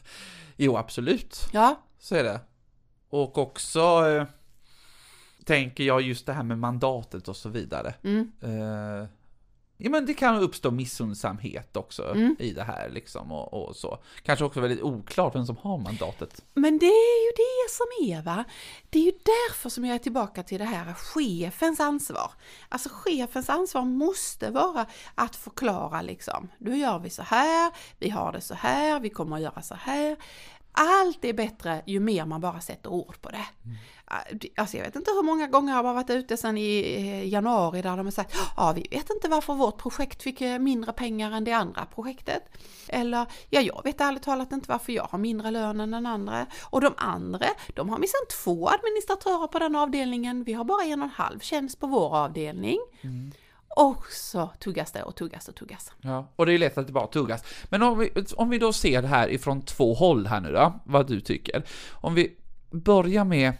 Jo, 0.58 0.78
absolut. 0.78 1.48
Ja. 1.52 1.87
Så 2.08 2.16
är 2.16 2.24
det. 2.24 2.40
Och 3.10 3.38
också 3.38 3.80
eh, 4.08 4.26
tänker 5.46 5.84
jag 5.84 6.02
just 6.02 6.26
det 6.26 6.34
här 6.34 6.44
med 6.44 6.60
mandatet 6.60 7.28
och 7.28 7.36
så 7.36 7.50
vidare. 7.50 7.94
Mm. 8.04 8.32
Eh, 8.42 9.10
ja 9.78 9.90
men 9.90 10.06
det 10.06 10.14
kan 10.14 10.38
uppstå 10.38 10.72
missundsamhet 10.72 11.78
också 11.78 12.12
mm. 12.12 12.36
i 12.40 12.52
det 12.52 12.64
här 12.64 12.90
liksom 12.90 13.32
och, 13.32 13.54
och, 13.54 13.76
så. 13.76 13.98
Kanske 14.24 14.46
också 14.46 14.60
väldigt 14.60 14.82
oklart 14.82 15.36
vem 15.36 15.46
som 15.46 15.58
har 15.58 15.78
mandatet. 15.78 16.46
Men 16.54 16.78
det 16.78 16.86
är 16.86 17.26
ju 17.26 17.32
det 17.38 17.72
som 17.72 18.06
är 18.08 18.22
va. 18.22 18.44
Det 18.90 19.00
är 19.00 19.04
ju 19.04 19.12
därför 19.24 19.70
som 19.70 19.86
jag 19.86 19.96
är 19.96 20.00
tillbaka 20.00 20.44
till 20.44 20.60
det 20.60 20.66
här 20.66 20.94
chefens 20.94 21.80
ansvar. 21.80 22.32
Alltså 22.70 22.90
chefens 22.92 23.50
ansvar 23.50 23.86
måste 23.86 24.52
vara 24.52 24.86
att 25.16 25.36
förklara 25.36 26.02
liksom. 26.02 26.48
Nu 26.58 26.78
gör 26.78 27.00
vi 27.00 27.10
så 27.10 27.22
här, 27.22 27.72
vi 28.00 28.10
har 28.10 28.32
det 28.32 28.42
så 28.42 28.54
här, 28.54 29.00
vi 29.00 29.10
kommer 29.10 29.36
att 29.36 29.42
göra 29.42 29.62
så 29.62 29.76
här 29.76 30.18
allt 30.78 31.26
är 31.26 31.34
bättre 31.34 31.82
ju 31.86 32.00
mer 32.00 32.26
man 32.26 32.42
bara 32.42 32.62
sätter 32.62 32.90
ord 32.90 33.22
på 33.22 33.30
det. 33.30 33.46
Mm. 33.66 33.78
Alltså 34.56 34.78
jag 34.78 34.86
vet 34.86 34.96
inte 34.96 35.12
hur 35.12 35.24
många 35.24 35.48
gånger 35.48 35.74
jag 35.74 35.84
har 35.84 35.94
varit 35.94 36.10
ute 36.10 36.38
sedan 36.38 36.58
i 36.58 37.30
januari 37.30 37.82
där 37.82 37.98
de 37.98 38.06
har 38.06 38.12
sagt 38.12 38.38
ja 38.58 38.74
vi 38.76 38.88
vet 38.92 39.10
inte 39.10 39.30
varför 39.30 39.54
vårt 39.54 39.78
projekt 39.78 40.24
fick 40.24 40.42
eh, 40.42 40.60
mindre 40.60 40.94
pengar 40.94 41.32
än 41.32 41.44
det 41.44 41.52
andra 41.52 41.86
projektet. 41.86 42.44
Eller 42.88 43.26
ja 43.50 43.62
jag 43.62 43.84
vet 43.84 44.02
ärligt 44.02 44.24
talat 44.24 44.52
inte 44.52 44.70
varför 44.70 44.94
jag 44.94 45.04
har 45.04 45.20
mindre 45.20 45.52
lön 45.52 45.80
än 45.80 45.92
den 45.92 46.06
andra. 46.06 46.46
Och 46.64 46.82
de 46.82 46.94
andra 46.98 47.46
de 47.76 47.90
har 47.90 47.98
minsann 47.98 48.28
två 48.44 48.70
administratörer 48.70 49.48
på 49.48 49.60
den 49.60 49.76
avdelningen. 49.76 50.44
Vi 50.44 50.54
har 50.54 50.64
bara 50.64 50.84
en 50.84 51.02
och 51.02 51.08
en 51.08 51.14
halv 51.16 51.40
tjänst 51.40 51.80
på 51.80 51.88
vår 51.88 52.16
avdelning. 52.16 52.80
Mm. 53.02 53.32
Och 53.78 54.06
så 54.12 54.50
tuggas 54.60 54.92
det 54.92 55.04
och 55.04 55.16
tuggas 55.16 55.48
och 55.48 55.56
tuggas. 55.56 55.92
Ja, 56.02 56.28
och 56.36 56.46
det 56.46 56.54
är 56.54 56.58
lätt 56.58 56.78
att 56.78 56.88
det 56.88 56.94
bara 56.94 57.08
tuggas. 57.08 57.44
Men 57.70 57.84
om 57.84 58.00
vi, 58.00 58.12
om 58.36 58.50
vi 58.50 58.58
då 58.58 58.74
ser 58.74 59.02
det 59.02 59.08
här 59.08 59.30
ifrån 59.30 59.62
två 59.62 59.94
håll 59.94 60.28
här 60.28 60.42
nu 60.42 60.52
då, 60.52 60.80
vad 60.84 61.08
du 61.08 61.22
tycker. 61.22 61.64
Om 61.92 62.14
vi 62.14 62.38
börjar 62.72 63.24
med, 63.24 63.54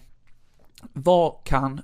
vad 0.94 1.44
kan 1.44 1.82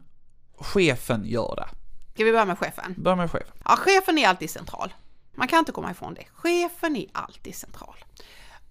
chefen 0.58 1.26
göra? 1.26 1.70
Ska 2.14 2.24
vi 2.24 2.32
börja 2.32 2.46
med 2.46 2.58
chefen? 2.58 2.96
Börja 2.98 3.16
med 3.16 3.32
chefen. 3.32 3.58
Ja, 3.66 3.76
chefen 3.78 4.18
är 4.18 4.28
alltid 4.28 4.50
central. 4.50 4.94
Man 5.36 5.48
kan 5.48 5.60
inte 5.60 5.72
komma 5.72 5.92
ifrån 5.92 6.14
det. 6.14 6.26
Chefen 6.34 6.96
är 6.96 7.06
alltid 7.12 7.56
central. 7.56 7.96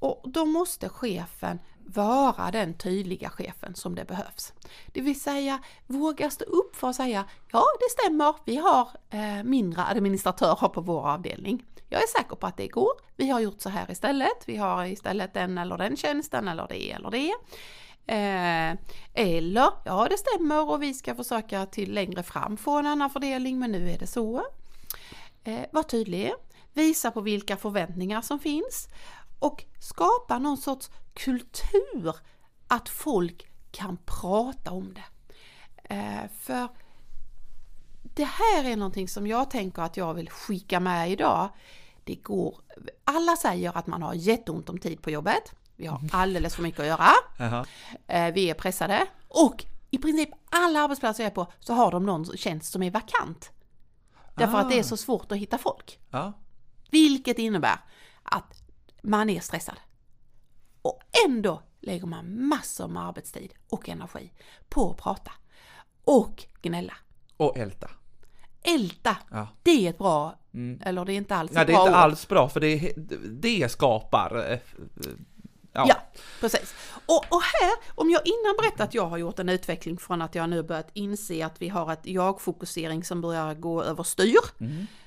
Och 0.02 0.20
då 0.24 0.44
måste 0.44 0.88
chefen 0.88 1.58
vara 1.78 2.50
den 2.50 2.74
tydliga 2.74 3.30
chefen 3.30 3.74
som 3.74 3.94
det 3.94 4.04
behövs. 4.04 4.52
Det 4.92 5.00
vill 5.00 5.20
säga 5.20 5.58
våga 5.86 6.30
stå 6.30 6.44
upp 6.44 6.76
för 6.76 6.88
att 6.88 6.96
säga 6.96 7.24
ja 7.52 7.64
det 7.80 8.02
stämmer, 8.02 8.34
vi 8.44 8.56
har 8.56 8.88
eh, 9.10 9.44
mindre 9.44 9.84
administratörer 9.84 10.68
på 10.68 10.80
vår 10.80 11.08
avdelning. 11.08 11.64
Jag 11.88 12.02
är 12.02 12.06
säker 12.06 12.36
på 12.36 12.46
att 12.46 12.56
det 12.56 12.68
går. 12.68 12.90
Vi 13.16 13.30
har 13.30 13.40
gjort 13.40 13.60
så 13.60 13.68
här 13.68 13.90
istället. 13.90 14.44
Vi 14.46 14.56
har 14.56 14.84
istället 14.84 15.34
den 15.34 15.58
eller 15.58 15.78
den 15.78 15.96
tjänsten 15.96 16.48
eller 16.48 16.66
det 16.68 16.92
eller 16.92 17.10
det. 17.10 17.32
Eh, 18.06 18.78
eller, 19.14 19.70
ja 19.84 20.06
det 20.10 20.18
stämmer 20.18 20.70
och 20.70 20.82
vi 20.82 20.94
ska 20.94 21.14
försöka 21.14 21.66
till 21.66 21.94
längre 21.94 22.22
fram 22.22 22.56
få 22.56 22.78
en 22.78 22.86
annan 22.86 23.10
fördelning 23.10 23.58
men 23.58 23.72
nu 23.72 23.90
är 23.90 23.98
det 23.98 24.06
så. 24.06 24.46
Eh, 25.44 25.60
var 25.72 25.82
tydlig, 25.82 26.32
visa 26.72 27.10
på 27.10 27.20
vilka 27.20 27.56
förväntningar 27.56 28.20
som 28.20 28.38
finns 28.38 28.88
och 29.42 29.64
skapa 29.80 30.38
någon 30.38 30.56
sorts 30.56 30.90
kultur 31.14 32.16
att 32.68 32.88
folk 32.88 33.50
kan 33.70 33.96
prata 34.04 34.70
om 34.70 34.94
det. 34.94 35.04
Eh, 35.94 36.30
för 36.40 36.68
det 38.02 38.24
här 38.24 38.64
är 38.64 38.76
någonting 38.76 39.08
som 39.08 39.26
jag 39.26 39.50
tänker 39.50 39.82
att 39.82 39.96
jag 39.96 40.14
vill 40.14 40.30
skicka 40.30 40.80
med 40.80 41.10
idag. 41.10 41.48
Det 42.04 42.14
går, 42.14 42.56
alla 43.04 43.36
säger 43.36 43.76
att 43.78 43.86
man 43.86 44.02
har 44.02 44.14
jätteont 44.14 44.68
om 44.68 44.78
tid 44.78 45.02
på 45.02 45.10
jobbet. 45.10 45.54
Vi 45.76 45.86
har 45.86 46.00
alldeles 46.12 46.54
för 46.54 46.62
mycket 46.62 46.80
att 46.80 46.86
göra. 46.86 47.08
Eh, 48.06 48.32
Vi 48.34 48.50
är 48.50 48.54
pressade 48.54 49.06
och 49.28 49.64
i 49.90 49.98
princip 49.98 50.28
alla 50.50 50.80
arbetsplatser 50.80 51.22
jag 51.24 51.30
är 51.30 51.34
på 51.34 51.52
så 51.60 51.72
har 51.74 51.90
de 51.90 52.06
någon 52.06 52.24
tjänst 52.36 52.72
som 52.72 52.82
är 52.82 52.90
vakant. 52.90 53.50
Därför 54.34 54.58
att 54.58 54.68
det 54.70 54.76
är 54.76 54.80
Ah. 54.80 54.84
så 54.84 54.96
svårt 54.96 55.32
att 55.32 55.38
hitta 55.38 55.58
folk. 55.58 56.00
Ja. 56.10 56.32
Vilket 56.90 57.38
innebär 57.38 57.78
att 58.22 58.61
man 59.02 59.30
är 59.30 59.40
stressad. 59.40 59.76
Och 60.82 61.00
ändå 61.28 61.62
lägger 61.80 62.06
man 62.06 62.46
massor 62.48 62.88
med 62.88 63.02
arbetstid 63.02 63.52
och 63.68 63.88
energi 63.88 64.32
på 64.68 64.90
att 64.90 64.96
prata. 64.96 65.32
Och 66.04 66.44
gnälla. 66.62 66.94
Och 67.36 67.56
älta. 67.58 67.90
Älta, 68.62 69.16
Ja. 69.30 69.48
det 69.62 69.86
är 69.86 69.90
ett 69.90 69.98
bra, 69.98 70.38
eller 70.80 71.04
det 71.04 71.12
är 71.12 71.16
inte 71.16 71.36
alls 71.36 71.52
Nej, 71.52 71.60
ett 71.60 71.66
det 71.66 71.72
är 71.72 71.74
bra 71.74 71.82
inte 71.86 71.92
ord. 71.98 72.02
alls 72.02 72.28
bra 72.28 72.48
för 72.48 72.60
det, 72.60 72.92
det 73.30 73.70
skapar... 73.70 74.60
Ja. 75.74 75.84
Ja, 75.88 75.94
precis. 76.40 76.74
Och, 77.06 77.24
och 77.28 77.42
här, 77.42 77.72
om 77.94 78.10
jag 78.10 78.22
innan 78.24 78.56
berättat 78.58 78.80
att 78.80 78.94
jag 78.94 79.06
har 79.06 79.18
gjort 79.18 79.38
en 79.38 79.48
utveckling 79.48 79.98
från 79.98 80.22
att 80.22 80.34
jag 80.34 80.48
nu 80.50 80.62
börjat 80.62 80.90
inse 80.92 81.46
att 81.46 81.62
vi 81.62 81.68
har 81.68 81.92
ett 81.92 82.06
jag-fokusering 82.06 83.04
som 83.04 83.20
börjar 83.20 83.54
gå 83.54 83.82
överstyr, 83.82 84.38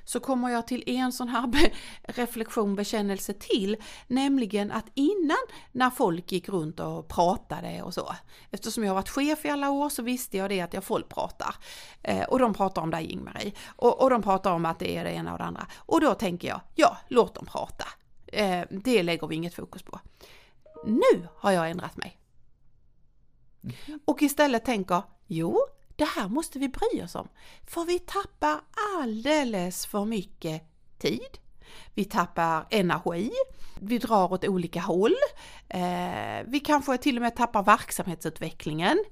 så 0.05 0.19
kommer 0.19 0.49
jag 0.49 0.67
till 0.67 0.83
en 0.89 1.11
sån 1.11 1.27
här 1.27 1.47
be- 1.47 1.71
reflektion, 2.03 2.75
bekännelse 2.75 3.33
till, 3.33 3.77
nämligen 4.07 4.71
att 4.71 4.85
innan 4.93 5.37
när 5.71 5.89
folk 5.89 6.31
gick 6.31 6.49
runt 6.49 6.79
och 6.79 7.07
pratade 7.07 7.81
och 7.81 7.93
så, 7.93 8.15
eftersom 8.51 8.83
jag 8.83 8.89
har 8.89 8.95
varit 8.95 9.09
chef 9.09 9.45
i 9.45 9.49
alla 9.49 9.69
år 9.69 9.89
så 9.89 10.01
visste 10.03 10.37
jag 10.37 10.49
det 10.49 10.61
att 10.61 10.73
jag 10.73 10.83
folk 10.83 11.09
pratar. 11.09 11.55
Eh, 12.03 12.23
och 12.23 12.39
de 12.39 12.53
pratar 12.53 12.81
om 12.81 12.91
dig 12.91 13.05
Ingmarie, 13.05 13.51
och, 13.75 14.01
och 14.01 14.09
de 14.09 14.21
pratar 14.21 14.51
om 14.51 14.65
att 14.65 14.79
det 14.79 14.97
är 14.97 15.03
det 15.03 15.11
ena 15.11 15.31
och 15.31 15.37
det 15.37 15.43
andra. 15.45 15.67
Och 15.77 16.01
då 16.01 16.13
tänker 16.13 16.47
jag, 16.47 16.61
ja, 16.75 16.97
låt 17.07 17.35
dem 17.35 17.45
prata. 17.45 17.85
Eh, 18.27 18.61
det 18.69 19.03
lägger 19.03 19.27
vi 19.27 19.35
inget 19.35 19.55
fokus 19.55 19.83
på. 19.83 19.99
Nu 20.85 21.27
har 21.35 21.51
jag 21.51 21.69
ändrat 21.69 21.97
mig. 21.97 22.17
Och 24.05 24.21
istället 24.21 24.65
tänker, 24.65 25.03
jo, 25.27 25.59
det 25.95 26.05
här 26.05 26.27
måste 26.27 26.59
vi 26.59 26.69
bry 26.69 27.03
oss 27.03 27.15
om. 27.15 27.27
För 27.67 27.85
vi 27.85 27.99
tappar 27.99 28.61
alldeles 28.97 29.85
för 29.85 30.05
mycket 30.05 30.63
tid. 30.97 31.39
Vi 31.93 32.05
tappar 32.05 32.67
energi. 32.69 33.31
Vi 33.79 33.97
drar 33.97 34.33
åt 34.33 34.45
olika 34.45 34.79
håll. 34.79 35.15
Eh, 35.69 36.43
vi 36.45 36.59
kanske 36.65 36.97
till 36.97 37.15
och 37.15 37.21
med 37.21 37.35
tappar 37.35 37.63
verksamhetsutvecklingen. 37.63 39.03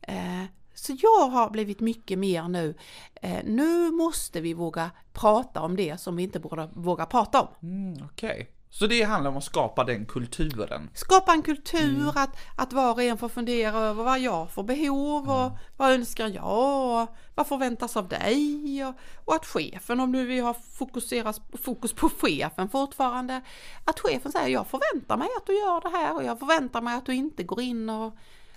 Eh, 0.00 0.44
så 0.74 0.96
jag 1.02 1.28
har 1.28 1.50
blivit 1.50 1.80
mycket 1.80 2.18
mer 2.18 2.48
nu. 2.48 2.74
Eh, 3.14 3.44
nu 3.44 3.90
måste 3.90 4.40
vi 4.40 4.54
våga 4.54 4.90
prata 5.12 5.60
om 5.60 5.76
det 5.76 6.00
som 6.00 6.16
vi 6.16 6.22
inte 6.22 6.40
borde 6.40 6.70
våga 6.74 7.06
prata 7.06 7.40
om. 7.42 7.48
Mm, 7.62 8.04
Okej. 8.04 8.50
Så 8.70 8.86
det 8.86 9.02
handlar 9.02 9.30
om 9.30 9.36
att 9.36 9.44
skapa 9.44 9.84
den 9.84 10.06
kulturen. 10.06 10.90
Skapa 10.94 11.32
en 11.32 11.42
kultur 11.42 12.12
att, 12.14 12.36
att 12.56 12.72
var 12.72 12.92
och 12.92 13.02
en 13.02 13.18
får 13.18 13.28
fundera 13.28 13.78
över 13.78 14.04
vad 14.04 14.20
jag 14.20 14.50
får 14.50 14.62
behov 14.62 15.30
och 15.30 15.58
vad 15.76 15.92
önskar 15.92 16.28
jag 16.28 17.02
och 17.02 17.16
vad 17.34 17.46
förväntas 17.46 17.96
av 17.96 18.08
dig 18.08 18.84
och, 18.84 18.94
och 19.24 19.34
att 19.34 19.46
chefen, 19.46 20.00
om 20.00 20.12
nu 20.12 20.26
vi 20.26 20.40
har 20.40 20.54
fokuserat, 20.54 21.40
fokus 21.62 21.92
på 21.92 22.08
chefen 22.08 22.68
fortfarande, 22.68 23.42
att 23.84 24.00
chefen 24.00 24.32
säger 24.32 24.48
jag 24.48 24.66
förväntar 24.66 25.16
mig 25.16 25.28
att 25.36 25.46
du 25.46 25.58
gör 25.58 25.80
det 25.80 25.98
här 25.98 26.14
och 26.14 26.24
jag 26.24 26.38
förväntar 26.38 26.82
mig 26.82 26.96
att 26.96 27.06
du 27.06 27.14
inte 27.14 27.42
går 27.42 27.60
in 27.60 27.90
och 27.90 28.16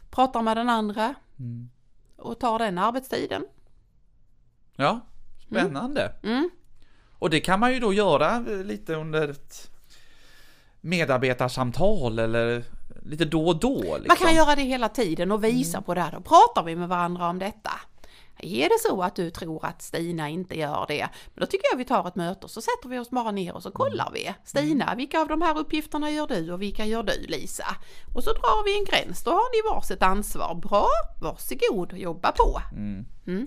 pratar 0.09 0.41
med 0.41 0.57
den 0.57 0.69
andra 0.69 1.15
och 2.17 2.39
tar 2.39 2.59
den 2.59 2.77
arbetstiden. 2.77 3.45
Ja, 4.75 4.99
spännande. 5.47 6.15
Mm. 6.23 6.49
Och 7.19 7.29
det 7.29 7.39
kan 7.39 7.59
man 7.59 7.73
ju 7.73 7.79
då 7.79 7.93
göra 7.93 8.39
lite 8.39 8.95
under 8.95 9.27
ett 9.27 9.70
medarbetarsamtal 10.81 12.19
eller 12.19 12.63
lite 13.03 13.25
då 13.25 13.47
och 13.47 13.59
då. 13.59 13.77
Liksom. 13.79 14.05
Man 14.07 14.17
kan 14.17 14.35
göra 14.35 14.55
det 14.55 14.61
hela 14.61 14.89
tiden 14.89 15.31
och 15.31 15.43
visa 15.43 15.81
på 15.81 15.93
det 15.93 16.01
här. 16.01 16.11
Då 16.11 16.21
pratar 16.21 16.63
vi 16.63 16.75
med 16.75 16.89
varandra 16.89 17.29
om 17.29 17.39
detta. 17.39 17.71
Är 18.43 18.69
det 18.69 18.89
så 18.89 19.03
att 19.03 19.15
du 19.15 19.29
tror 19.29 19.65
att 19.65 19.81
Stina 19.81 20.29
inte 20.29 20.59
gör 20.59 20.85
det, 20.87 21.09
men 21.33 21.41
då 21.41 21.45
tycker 21.45 21.67
jag 21.71 21.77
vi 21.77 21.85
tar 21.85 22.07
ett 22.07 22.15
möte 22.15 22.43
och 22.43 22.51
så 22.51 22.61
sätter 22.61 22.89
vi 22.89 22.99
oss 22.99 23.09
bara 23.09 23.31
ner 23.31 23.55
och 23.55 23.63
så 23.63 23.71
kollar 23.71 24.11
vi. 24.13 24.33
Stina, 24.43 24.95
vilka 24.95 25.21
av 25.21 25.27
de 25.27 25.41
här 25.41 25.57
uppgifterna 25.57 26.11
gör 26.11 26.27
du 26.27 26.51
och 26.51 26.61
vilka 26.61 26.85
gör 26.85 27.03
du 27.03 27.25
Lisa? 27.27 27.65
Och 28.15 28.23
så 28.23 28.29
drar 28.29 28.65
vi 28.65 28.79
en 28.79 28.85
gräns, 28.85 29.23
då 29.23 29.31
har 29.31 29.69
ni 29.71 29.75
varsitt 29.75 30.03
ansvar. 30.03 30.55
Bra, 30.55 30.87
varsågod, 31.21 31.93
jobba 31.93 32.31
på. 32.31 32.61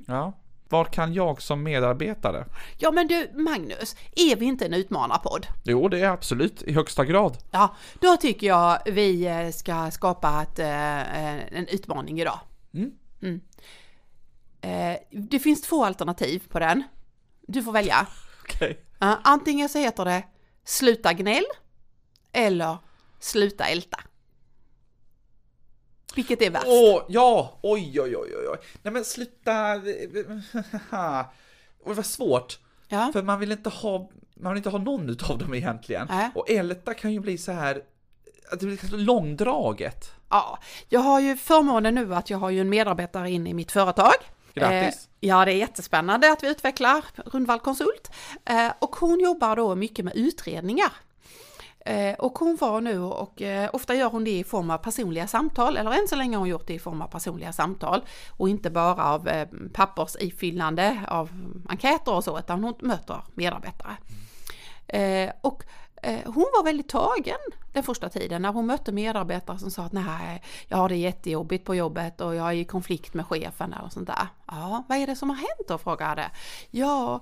Ja. 0.07 0.33
Vad 0.74 0.90
kan 0.90 1.14
jag 1.14 1.42
som 1.42 1.62
medarbetare? 1.62 2.46
Ja 2.78 2.90
men 2.90 3.06
du 3.06 3.30
Magnus, 3.34 3.96
är 4.16 4.37
vi 4.37 4.44
inte 4.44 4.66
en 4.66 4.74
utmanarpodd? 4.74 5.46
Jo, 5.64 5.88
det 5.88 6.00
är 6.00 6.08
absolut 6.08 6.62
i 6.62 6.72
högsta 6.72 7.04
grad. 7.04 7.38
Ja, 7.50 7.76
då 8.00 8.16
tycker 8.16 8.46
jag 8.46 8.78
vi 8.87 9.26
eh, 9.26 9.50
ska 9.50 9.90
skapa 9.90 10.42
ett, 10.42 10.58
eh, 10.58 11.56
en 11.58 11.66
utmaning 11.68 12.20
idag. 12.20 12.40
Mm. 12.74 13.40
Eh, 14.60 14.96
Det 15.10 15.38
finns 15.38 15.62
två 15.62 15.84
alternativ 15.84 16.42
på 16.48 16.58
den. 16.58 16.82
Du 17.46 17.62
får 17.62 17.72
välja. 17.72 18.06
Ja, 18.98 19.20
Antingen 19.24 19.68
så 19.68 19.78
heter 19.78 20.04
det 20.04 20.22
Sluta 20.64 21.12
gnäll 21.12 21.44
eller 22.32 22.76
Sluta 23.20 23.64
älta. 23.64 24.00
Vilket 26.14 26.42
är 26.42 26.50
värst? 26.50 26.66
Åh, 26.66 27.03
ja! 27.09 27.59
Oj, 27.62 28.00
oj, 28.00 28.16
oj, 28.16 28.48
oj. 28.50 28.59
Nej 28.83 28.92
men 28.92 29.05
sluta... 29.05 29.74
Och 31.85 31.90
det 31.90 31.96
var 31.96 32.03
svårt. 32.03 32.59
Ja. 32.88 33.11
För 33.12 33.22
man 33.22 33.40
vill 33.40 33.53
inte 33.53 33.70
ha, 33.70 34.11
man 34.35 34.53
vill 34.53 34.57
inte 34.57 34.70
ha 34.70 34.79
någon 34.79 35.11
utav 35.11 35.38
dem 35.38 35.55
egentligen. 35.55 36.07
Nej. 36.11 36.31
Och 36.35 36.50
älta 36.50 36.94
kan 36.94 37.12
ju 37.12 37.20
bli 37.20 37.38
så 37.38 37.53
här, 37.53 37.83
att 38.50 38.61
det 38.61 38.66
blir 38.66 38.96
långdraget. 38.96 40.11
Ja, 40.31 40.59
jag 40.88 41.00
har 41.00 41.20
ju 41.20 41.37
förmånen 41.37 41.94
nu 41.94 42.14
att 42.14 42.31
jag 42.31 42.38
har 42.38 42.50
ju 42.50 42.61
en 42.61 42.68
medarbetare 42.68 43.31
inne 43.31 43.50
i 43.50 43.55
mitt 43.55 43.72
företag. 43.72 44.14
Grattis. 44.55 45.09
Eh, 45.20 45.29
ja, 45.29 45.44
det 45.44 45.53
är 45.53 45.57
jättespännande 45.57 46.33
att 46.33 46.42
vi 46.42 46.48
utvecklar 46.48 47.05
Rundvall 47.16 47.61
Konsult. 47.61 48.11
Eh, 48.44 48.72
och 48.79 48.96
hon 48.96 49.20
jobbar 49.20 49.57
då 49.57 49.74
mycket 49.74 50.05
med 50.05 50.16
utredningar. 50.16 50.92
Eh, 51.87 52.14
och 52.14 52.38
hon 52.38 52.57
var 52.61 52.81
nu 52.81 53.01
och 53.01 53.42
eh, 53.42 53.70
ofta 53.73 53.94
gör 53.94 54.11
hon 54.11 54.25
det 54.25 54.38
i 54.38 54.44
form 54.44 54.70
av 54.70 54.79
personliga 54.79 55.27
samtal, 55.27 55.77
eller 55.77 55.90
än 55.90 56.09
så 56.09 56.16
länge 56.16 56.37
har 56.37 56.40
hon 56.40 56.49
gjort 56.49 56.66
det 56.66 56.75
i 56.75 56.79
form 56.79 57.03
av 57.03 57.07
personliga 57.07 57.53
samtal 57.53 58.05
och 58.31 58.49
inte 58.49 58.70
bara 58.70 59.05
av 59.05 59.29
eh, 59.29 59.49
pappersifyllande 59.73 61.01
av 61.09 61.31
enkäter 61.68 62.14
och 62.14 62.25
så, 62.25 62.38
utan 62.38 62.64
hon 62.64 62.75
möter 62.81 63.23
medarbetare. 63.35 63.97
Och 65.40 65.64
hon 66.25 66.44
var 66.57 66.64
väldigt 66.64 66.88
tagen 66.88 67.38
den 67.73 67.83
första 67.83 68.09
tiden 68.09 68.42
när 68.42 68.53
hon 68.53 68.66
mötte 68.66 68.92
medarbetare 68.92 69.59
som 69.59 69.70
sa 69.70 69.83
att 69.83 69.92
nej, 69.92 70.42
jag 70.68 70.77
har 70.77 70.88
det 70.88 70.97
jättejobbigt 70.97 71.64
på 71.64 71.75
jobbet 71.75 72.20
och 72.20 72.35
jag 72.35 72.49
är 72.49 72.53
i 72.53 72.64
konflikt 72.64 73.14
med 73.14 73.27
chefen 73.27 73.75
och 73.85 73.92
sånt 73.92 74.07
där. 74.07 74.29
Ja, 74.47 74.85
vad 74.88 74.99
är 74.99 75.07
det 75.07 75.16
som 75.16 75.31
har 75.31 75.37
hänt 75.37 75.68
då 75.68 75.79
frågade 75.79 76.31
Ja, 76.70 77.20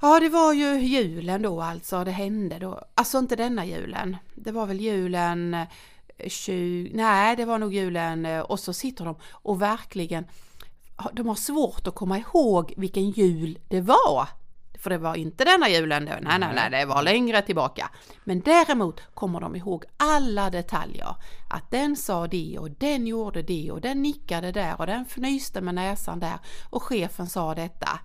ja 0.00 0.20
det 0.20 0.28
var 0.28 0.52
ju 0.52 0.78
julen 0.78 1.42
då 1.42 1.62
alltså, 1.62 2.04
det 2.04 2.10
hände 2.10 2.58
då. 2.58 2.80
Alltså 2.94 3.18
inte 3.18 3.36
denna 3.36 3.66
julen, 3.66 4.16
det 4.34 4.52
var 4.52 4.66
väl 4.66 4.80
julen 4.80 5.54
eh, 5.54 6.28
20, 6.28 6.90
nej 6.94 7.36
det 7.36 7.44
var 7.44 7.58
nog 7.58 7.74
julen 7.74 8.26
eh, 8.26 8.40
och 8.40 8.60
så 8.60 8.72
sitter 8.72 9.04
de 9.04 9.16
och 9.30 9.62
verkligen 9.62 10.26
de 11.12 11.28
har 11.28 11.34
svårt 11.34 11.86
att 11.86 11.94
komma 11.94 12.18
ihåg 12.18 12.74
vilken 12.76 13.10
jul 13.10 13.58
det 13.68 13.80
var. 13.80 14.28
För 14.78 14.90
det 14.90 14.98
var 14.98 15.14
inte 15.14 15.44
denna 15.44 15.68
julen 15.68 16.04
då, 16.04 16.12
nej 16.20 16.38
nej 16.38 16.54
nej, 16.54 16.70
det 16.70 16.84
var 16.86 17.02
längre 17.02 17.42
tillbaka. 17.42 17.90
Men 18.24 18.40
däremot 18.40 19.00
kommer 19.14 19.40
de 19.40 19.56
ihåg 19.56 19.84
alla 19.96 20.50
detaljer. 20.50 21.16
Att 21.50 21.70
den 21.70 21.96
sa 21.96 22.26
det 22.26 22.58
och 22.58 22.70
den 22.70 23.06
gjorde 23.06 23.42
det 23.42 23.70
och 23.70 23.80
den 23.80 24.02
nickade 24.02 24.52
där 24.52 24.80
och 24.80 24.86
den 24.86 25.02
fnyste 25.02 25.60
med 25.60 25.74
näsan 25.74 26.20
där 26.20 26.38
och 26.70 26.82
chefen 26.82 27.26
sa 27.26 27.54
detta. 27.54 28.00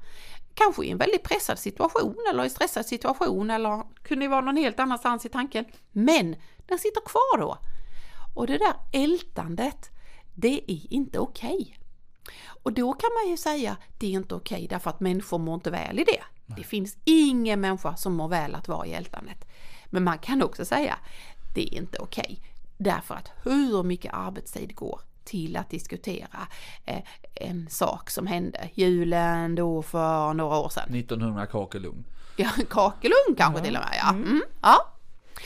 Kanske 0.60 0.86
i 0.86 0.92
en 0.92 0.98
väldigt 0.98 1.24
pressad 1.24 1.60
situation 1.60 2.16
eller 2.30 2.46
i 2.46 2.50
stressad 2.50 2.86
situation 2.86 3.52
eller 3.52 3.84
kunde 4.04 4.28
vara 4.28 4.42
någon 4.42 4.58
helt 4.58 4.80
annanstans 4.80 5.26
i 5.26 5.30
tanken. 5.30 5.66
Men 5.92 6.36
den 6.68 6.80
sitter 6.80 7.02
kvar 7.02 7.38
då. 7.40 7.58
Och 8.36 8.48
det 8.48 8.58
där 8.58 8.74
ältandet, 8.92 9.90
det 10.36 10.72
är 10.72 10.94
inte 10.94 11.20
okej. 11.20 11.62
Okay. 11.62 11.76
Och 12.64 12.74
då 12.74 12.94
kan 12.94 13.10
man 13.22 13.32
ju 13.32 13.38
säga 13.38 13.78
det 14.00 14.08
är 14.08 14.12
inte 14.12 14.36
okej 14.36 14.56
okay 14.56 14.68
därför 14.68 14.90
att 14.90 15.00
människor 15.00 15.38
mår 15.38 15.56
inte 15.56 15.72
väl 15.72 16.00
i 16.00 16.04
det. 16.04 16.24
Nej. 16.46 16.58
Det 16.58 16.64
finns 16.64 16.98
ingen 17.04 17.62
människa 17.62 17.96
som 17.96 18.14
mår 18.14 18.28
väl 18.28 18.56
att 18.56 18.68
vara 18.68 18.88
i 18.88 18.94
ältandet. 18.94 19.46
Men 19.86 20.04
man 20.04 20.20
kan 20.20 20.44
också 20.44 20.66
säga 20.66 21.00
det 21.56 21.62
är 21.62 21.78
inte 21.78 22.00
okej 22.00 22.40
okay, 22.40 22.52
därför 22.78 23.16
att 23.16 23.32
hur 23.44 23.84
mycket 23.84 24.14
arbetstid 24.14 24.76
går 24.76 25.02
till 25.30 25.58
att 25.58 25.70
diskutera 25.70 26.48
eh, 26.86 27.02
en 27.34 27.70
sak 27.70 28.10
som 28.10 28.28
hände 28.28 28.70
julen 28.74 29.56
då 29.56 29.82
för 29.82 30.34
några 30.34 30.58
år 30.58 30.70
sedan. 30.70 30.96
1900 30.96 31.46
kakelugn. 31.46 32.06
Ja, 32.36 32.50
kakelugn 32.70 33.36
kanske 33.38 33.60
ja. 33.60 33.66
till 33.66 33.76
och 33.76 33.82
med 33.82 33.98
ja. 33.98 34.10
Mm. 34.10 34.24
mm. 34.24 34.42
ja. 34.62 34.94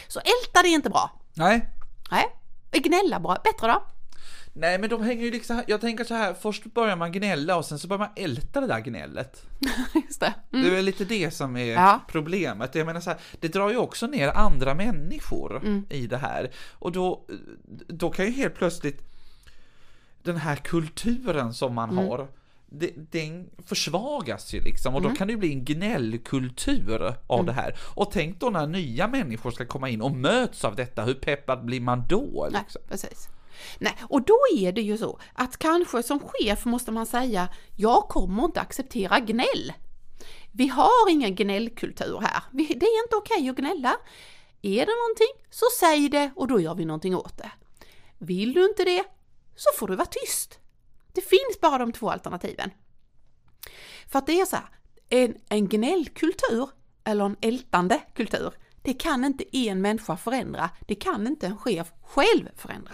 Så 0.08 0.20
älta 0.20 0.62
det 0.62 0.68
är 0.68 0.74
inte 0.74 0.90
bra. 0.90 1.12
Nej. 1.34 1.70
Nej. 2.12 2.26
Gnälla 2.72 3.20
bra, 3.20 3.38
bättre 3.44 3.68
då? 3.68 3.84
Nej 4.56 4.80
men 4.80 4.90
de 4.90 5.04
hänger 5.04 5.24
ju 5.26 5.32
liksom, 5.32 5.64
jag 5.68 5.82
tänker 5.82 6.04
så 6.04 6.14
här, 6.14 6.34
först 6.34 6.64
börjar 6.64 6.96
man 6.96 7.12
gnälla 7.12 7.58
och 7.58 7.66
sen 7.66 7.80
så 7.80 7.88
börjar 7.88 8.00
man 8.00 8.10
älta 8.16 8.62
det 8.62 8.68
där 8.68 8.80
gnället. 8.80 9.46
Just 10.08 10.20
det. 10.20 10.34
Mm. 10.54 10.66
Det 10.66 10.78
är 10.78 10.82
lite 10.82 11.06
det 11.06 11.32
som 11.32 11.58
är 11.58 11.74
ja. 11.74 12.00
problemet. 12.08 12.76
Jag 12.76 12.86
menar 12.86 13.02
så 13.02 13.10
här, 13.10 13.20
det 13.40 13.48
drar 13.48 13.70
ju 13.70 13.78
också 13.78 14.08
ner 14.08 14.28
andra 14.28 14.74
människor 14.76 15.58
mm. 15.58 15.86
i 15.90 16.08
det 16.08 16.18
här. 16.18 16.52
Och 16.72 16.92
då, 16.92 17.26
då 17.88 18.10
kan 18.10 18.26
ju 18.26 18.32
helt 18.32 18.56
plötsligt 18.56 19.13
den 20.24 20.38
här 20.38 20.56
kulturen 20.56 21.54
som 21.54 21.76
man 21.76 21.90
mm. 21.90 22.08
har, 22.08 22.28
den 23.12 23.50
försvagas 23.66 24.54
ju 24.54 24.62
liksom 24.62 24.96
och 24.96 25.02
då 25.02 25.08
mm. 25.08 25.18
kan 25.18 25.28
det 25.28 25.38
bli 25.38 25.54
en 25.54 25.66
gnällkultur 25.66 27.16
av 27.28 27.40
mm. 27.40 27.46
det 27.46 27.54
här. 27.54 27.78
Och 27.96 28.12
tänk 28.12 28.40
då 28.40 28.50
när 28.50 28.68
nya 28.68 29.08
människor 29.08 29.52
ska 29.52 29.66
komma 29.66 29.90
in 29.90 30.02
och 30.02 30.12
möts 30.12 30.66
av 30.66 30.76
detta, 30.76 31.04
hur 31.04 31.14
peppad 31.14 31.66
blir 31.66 31.82
man 31.82 32.04
då? 32.10 32.48
Liksom? 32.52 32.82
Nej, 32.82 32.90
precis. 32.90 33.28
Nej, 33.80 33.98
och 34.02 34.22
då 34.22 34.38
är 34.58 34.72
det 34.72 34.82
ju 34.82 34.98
så 34.98 35.20
att 35.34 35.58
kanske 35.58 36.04
som 36.04 36.20
chef 36.20 36.66
måste 36.66 36.92
man 36.92 37.06
säga, 37.06 37.50
jag 37.76 38.04
kommer 38.04 38.46
inte 38.46 38.62
acceptera 38.62 39.20
gnäll. 39.20 39.74
Vi 40.52 40.68
har 40.68 41.10
ingen 41.10 41.36
gnällkultur 41.36 42.20
här. 42.22 42.44
det 42.52 42.86
är 42.86 43.04
inte 43.04 43.16
okej 43.16 43.50
att 43.50 43.56
gnälla. 43.56 43.96
Är 44.62 44.86
det 44.86 44.92
någonting 44.92 45.48
så 45.50 45.66
säg 45.80 46.10
det 46.10 46.32
och 46.36 46.48
då 46.48 46.60
gör 46.60 46.76
vi 46.76 46.86
någonting 46.86 47.16
åt 47.16 47.38
det. 47.38 47.52
Vill 48.18 48.54
du 48.54 48.66
inte 48.66 48.84
det 48.84 49.04
så 49.56 49.70
får 49.80 49.88
du 49.88 49.96
vara 49.96 50.08
tyst. 50.12 50.60
Det 51.14 51.22
finns 51.22 51.62
bara 51.62 51.78
de 51.78 51.92
två 51.92 52.10
alternativen. 52.10 52.72
För 54.08 54.20
att 54.20 54.28
det 54.28 54.40
är 54.40 54.46
så 54.46 54.56
här, 54.56 54.70
en, 55.10 55.36
en 55.50 55.68
gnällkultur 55.68 56.70
eller 57.04 57.26
en 57.26 57.38
ältande 57.42 58.02
kultur, 58.16 58.54
det 58.82 58.94
kan 58.94 59.26
inte 59.26 59.58
en 59.58 59.82
människa 59.82 60.18
förändra, 60.18 60.70
det 60.88 60.96
kan 60.96 61.28
inte 61.28 61.48
en 61.48 61.58
chef 61.58 61.92
själv 62.02 62.50
förändra. 62.56 62.94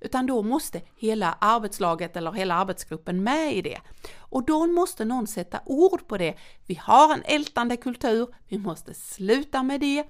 Utan 0.00 0.26
då 0.26 0.42
måste 0.42 0.82
hela 0.96 1.38
arbetslaget 1.40 2.16
eller 2.16 2.32
hela 2.32 2.54
arbetsgruppen 2.54 3.22
med 3.22 3.56
i 3.56 3.62
det. 3.62 3.80
Och 4.18 4.46
då 4.46 4.66
måste 4.66 5.04
någon 5.04 5.26
sätta 5.26 5.60
ord 5.66 6.06
på 6.08 6.18
det. 6.18 6.34
Vi 6.66 6.74
har 6.74 7.14
en 7.14 7.22
ältande 7.24 7.76
kultur, 7.76 8.34
vi 8.48 8.58
måste 8.58 8.94
sluta 8.94 9.62
med 9.62 9.80
det. 9.80 10.04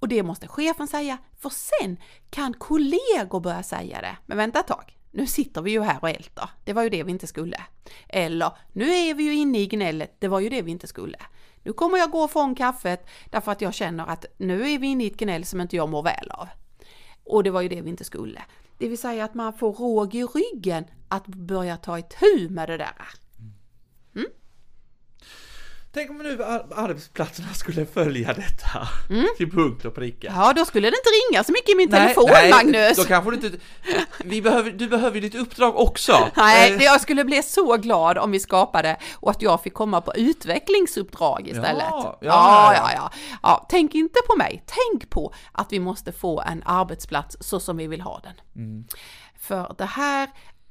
Och 0.00 0.08
det 0.08 0.22
måste 0.22 0.48
chefen 0.48 0.88
säga, 0.88 1.18
för 1.38 1.50
sen 1.50 1.96
kan 2.30 2.54
kollegor 2.54 3.40
börja 3.40 3.62
säga 3.62 4.00
det. 4.00 4.16
Men 4.26 4.36
vänta 4.36 4.60
ett 4.60 4.66
tag, 4.66 4.97
nu 5.10 5.26
sitter 5.26 5.62
vi 5.62 5.70
ju 5.70 5.80
här 5.80 5.98
och 6.02 6.10
ältar, 6.10 6.50
det 6.64 6.72
var 6.72 6.82
ju 6.82 6.88
det 6.88 7.02
vi 7.02 7.10
inte 7.10 7.26
skulle. 7.26 7.60
Eller, 8.08 8.52
nu 8.72 8.90
är 8.90 9.14
vi 9.14 9.22
ju 9.22 9.34
inne 9.34 9.58
i 9.58 9.66
gnället, 9.66 10.16
det 10.18 10.28
var 10.28 10.40
ju 10.40 10.48
det 10.48 10.62
vi 10.62 10.70
inte 10.70 10.86
skulle. 10.86 11.18
Nu 11.62 11.72
kommer 11.72 11.98
jag 11.98 12.10
gå 12.10 12.28
från 12.28 12.54
kaffet 12.54 13.06
därför 13.30 13.52
att 13.52 13.60
jag 13.60 13.74
känner 13.74 14.06
att 14.06 14.24
nu 14.36 14.70
är 14.70 14.78
vi 14.78 14.86
inne 14.86 15.04
i 15.04 15.06
ett 15.06 15.16
gnäll 15.16 15.44
som 15.44 15.60
inte 15.60 15.76
jag 15.76 15.88
mår 15.88 16.02
väl 16.02 16.30
av. 16.30 16.48
Och 17.24 17.44
det 17.44 17.50
var 17.50 17.60
ju 17.60 17.68
det 17.68 17.80
vi 17.80 17.90
inte 17.90 18.04
skulle. 18.04 18.42
Det 18.78 18.88
vill 18.88 18.98
säga 18.98 19.24
att 19.24 19.34
man 19.34 19.52
får 19.52 19.72
råg 19.72 20.14
i 20.14 20.24
ryggen 20.24 20.84
att 21.08 21.26
börja 21.26 21.76
ta 21.76 21.98
itu 21.98 22.48
med 22.48 22.68
det 22.68 22.76
där. 22.76 23.08
Tänk 25.92 26.10
om 26.10 26.18
nu 26.18 26.44
arbetsplatserna 26.44 27.54
skulle 27.54 27.86
följa 27.86 28.32
detta 28.32 28.88
mm. 29.10 29.26
till 29.36 29.50
punkt 29.50 29.84
och 29.84 29.94
pricka. 29.94 30.32
Ja, 30.36 30.52
då 30.52 30.64
skulle 30.64 30.90
det 30.90 30.96
inte 30.96 31.10
ringa 31.10 31.44
så 31.44 31.52
mycket 31.52 31.68
i 31.68 31.74
min 31.74 31.88
nej, 31.90 32.00
telefon, 32.00 32.30
nej, 32.32 32.50
Magnus. 32.50 32.96
Då 32.96 33.04
kanske 33.04 33.30
du 33.30 33.36
inte... 33.36 33.58
Vi 34.24 34.42
behöver, 34.42 34.70
du 34.70 34.88
behöver 34.88 35.14
ju 35.14 35.20
ditt 35.20 35.34
uppdrag 35.34 35.76
också. 35.76 36.28
Nej, 36.36 36.74
eh. 36.74 36.82
jag 36.82 37.00
skulle 37.00 37.24
bli 37.24 37.42
så 37.42 37.76
glad 37.76 38.18
om 38.18 38.30
vi 38.30 38.40
skapade 38.40 38.96
och 39.14 39.30
att 39.30 39.42
jag 39.42 39.62
fick 39.62 39.74
komma 39.74 40.00
på 40.00 40.14
utvecklingsuppdrag 40.14 41.48
istället. 41.48 41.84
Ja, 41.90 42.18
ja, 42.20 42.74
ja. 42.74 42.92
ja, 42.94 43.10
ja. 43.42 43.66
Tänk 43.68 43.94
inte 43.94 44.18
på 44.26 44.36
mig, 44.36 44.64
tänk 44.66 45.10
på 45.10 45.34
att 45.52 45.72
vi 45.72 45.80
måste 45.80 46.12
få 46.12 46.40
en 46.40 46.62
arbetsplats 46.66 47.36
så 47.40 47.60
som 47.60 47.76
vi 47.76 47.86
vill 47.86 48.00
ha 48.00 48.20
den. 48.20 48.34
Mm. 48.56 48.84
För 49.40 49.74
det 49.78 49.84
här 49.84 50.28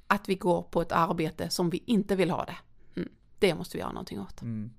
att 0.07 0.29
vi 0.29 0.35
går 0.35 0.61
på 0.61 0.81
ett 0.81 0.91
arbete 0.91 1.49
som 1.49 1.69
vi 1.69 1.83
inte 1.85 2.15
vill 2.15 2.29
ha 2.29 2.45
det, 2.45 2.57
mm, 2.95 3.09
det 3.39 3.55
måste 3.55 3.77
vi 3.77 3.81
göra 3.81 3.91
någonting 3.91 4.19
åt. 4.19 4.41
Mm. 4.41 4.71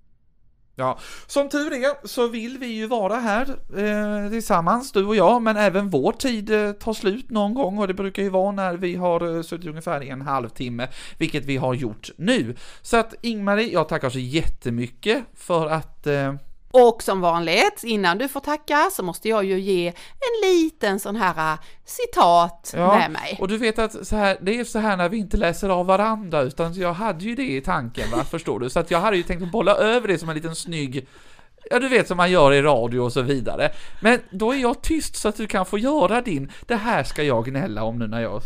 Ja, 0.80 0.98
som 1.26 1.48
tur 1.48 1.72
är 1.72 2.06
så 2.06 2.28
vill 2.28 2.58
vi 2.58 2.66
ju 2.66 2.86
vara 2.86 3.16
här 3.16 3.48
eh, 3.76 4.30
tillsammans, 4.30 4.92
du 4.92 5.06
och 5.06 5.16
jag, 5.16 5.42
men 5.42 5.56
även 5.56 5.90
vår 5.90 6.12
tid 6.12 6.50
eh, 6.50 6.72
tar 6.72 6.92
slut 6.92 7.30
någon 7.30 7.54
gång 7.54 7.78
och 7.78 7.88
det 7.88 7.94
brukar 7.94 8.22
ju 8.22 8.28
vara 8.28 8.52
när 8.52 8.74
vi 8.74 8.96
har 8.96 9.36
eh, 9.36 9.42
suttit 9.42 9.66
ungefär 9.66 10.00
en 10.00 10.20
halvtimme, 10.20 10.88
vilket 11.18 11.44
vi 11.44 11.56
har 11.56 11.74
gjort 11.74 12.10
nu. 12.16 12.56
Så 12.82 12.96
att 12.96 13.14
Ingmarie, 13.20 13.72
jag 13.72 13.88
tackar 13.88 14.10
så 14.10 14.18
jättemycket 14.18 15.24
för 15.34 15.66
att 15.66 16.06
eh, 16.06 16.34
och 16.70 17.02
som 17.02 17.20
vanligt, 17.20 17.82
innan 17.82 18.18
du 18.18 18.28
får 18.28 18.40
tacka 18.40 18.88
så 18.92 19.02
måste 19.02 19.28
jag 19.28 19.44
ju 19.44 19.60
ge 19.60 19.88
en 19.88 20.50
liten 20.50 21.00
sån 21.00 21.16
här 21.16 21.52
äh, 21.52 21.58
citat 21.84 22.74
ja, 22.76 22.98
med 22.98 23.10
mig. 23.10 23.38
Och 23.40 23.48
du 23.48 23.58
vet 23.58 23.78
att 23.78 24.06
så 24.06 24.16
här, 24.16 24.38
det 24.40 24.60
är 24.60 24.64
så 24.64 24.78
här 24.78 24.96
när 24.96 25.08
vi 25.08 25.16
inte 25.16 25.36
läser 25.36 25.68
av 25.68 25.86
varandra, 25.86 26.40
utan 26.40 26.74
jag 26.74 26.92
hade 26.92 27.24
ju 27.24 27.34
det 27.34 27.56
i 27.56 27.60
tanken, 27.60 28.10
va? 28.10 28.24
förstår 28.30 28.60
du? 28.60 28.70
Så 28.70 28.80
att 28.80 28.90
jag 28.90 29.00
hade 29.00 29.16
ju 29.16 29.22
tänkt 29.22 29.42
att 29.42 29.52
bolla 29.52 29.74
över 29.74 30.08
det 30.08 30.18
som 30.18 30.28
en 30.28 30.34
liten 30.34 30.56
snygg 30.56 31.08
Ja, 31.70 31.78
du 31.78 31.88
vet 31.88 32.08
som 32.08 32.16
man 32.16 32.30
gör 32.30 32.52
i 32.52 32.62
radio 32.62 33.00
och 33.00 33.12
så 33.12 33.22
vidare. 33.22 33.72
Men 34.00 34.20
då 34.30 34.52
är 34.52 34.58
jag 34.58 34.82
tyst 34.82 35.16
så 35.16 35.28
att 35.28 35.36
du 35.36 35.46
kan 35.46 35.66
få 35.66 35.78
göra 35.78 36.20
din, 36.20 36.52
det 36.66 36.76
här 36.76 37.04
ska 37.04 37.22
jag 37.22 37.44
gnälla 37.44 37.82
om 37.82 37.98
nu 37.98 38.06
när 38.06 38.20
jag... 38.20 38.42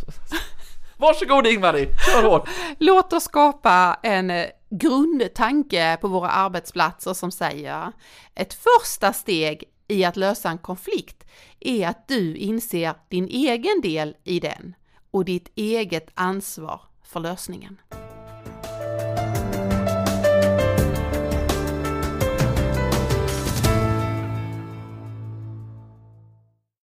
Varsågod 0.97 1.47
Ingmarie, 1.47 1.89
kör 2.07 2.23
hårt! 2.23 2.49
Låt 2.79 3.13
oss 3.13 3.25
skapa 3.25 3.99
en 4.03 4.31
grundtanke 4.73 5.99
på 6.01 6.09
våra 6.09 6.29
arbetsplatser 6.29 7.15
som 7.15 7.31
säger 7.31 7.93
ett 8.35 8.55
första 8.55 9.13
steg 9.13 9.65
i 9.89 10.05
att 10.05 10.17
lösa 10.17 10.51
en 10.51 10.59
konflikt 10.59 11.25
är 11.61 11.89
att 11.89 12.09
du 12.09 12.37
inser 12.37 12.95
din 13.09 13.29
egen 13.29 13.81
del 13.81 14.17
i 14.25 14.41
den 14.41 14.75
och 15.11 15.25
ditt 15.25 15.53
eget 15.55 16.11
ansvar 16.15 16.81
för 17.03 17.21
lösningen. 17.21 17.79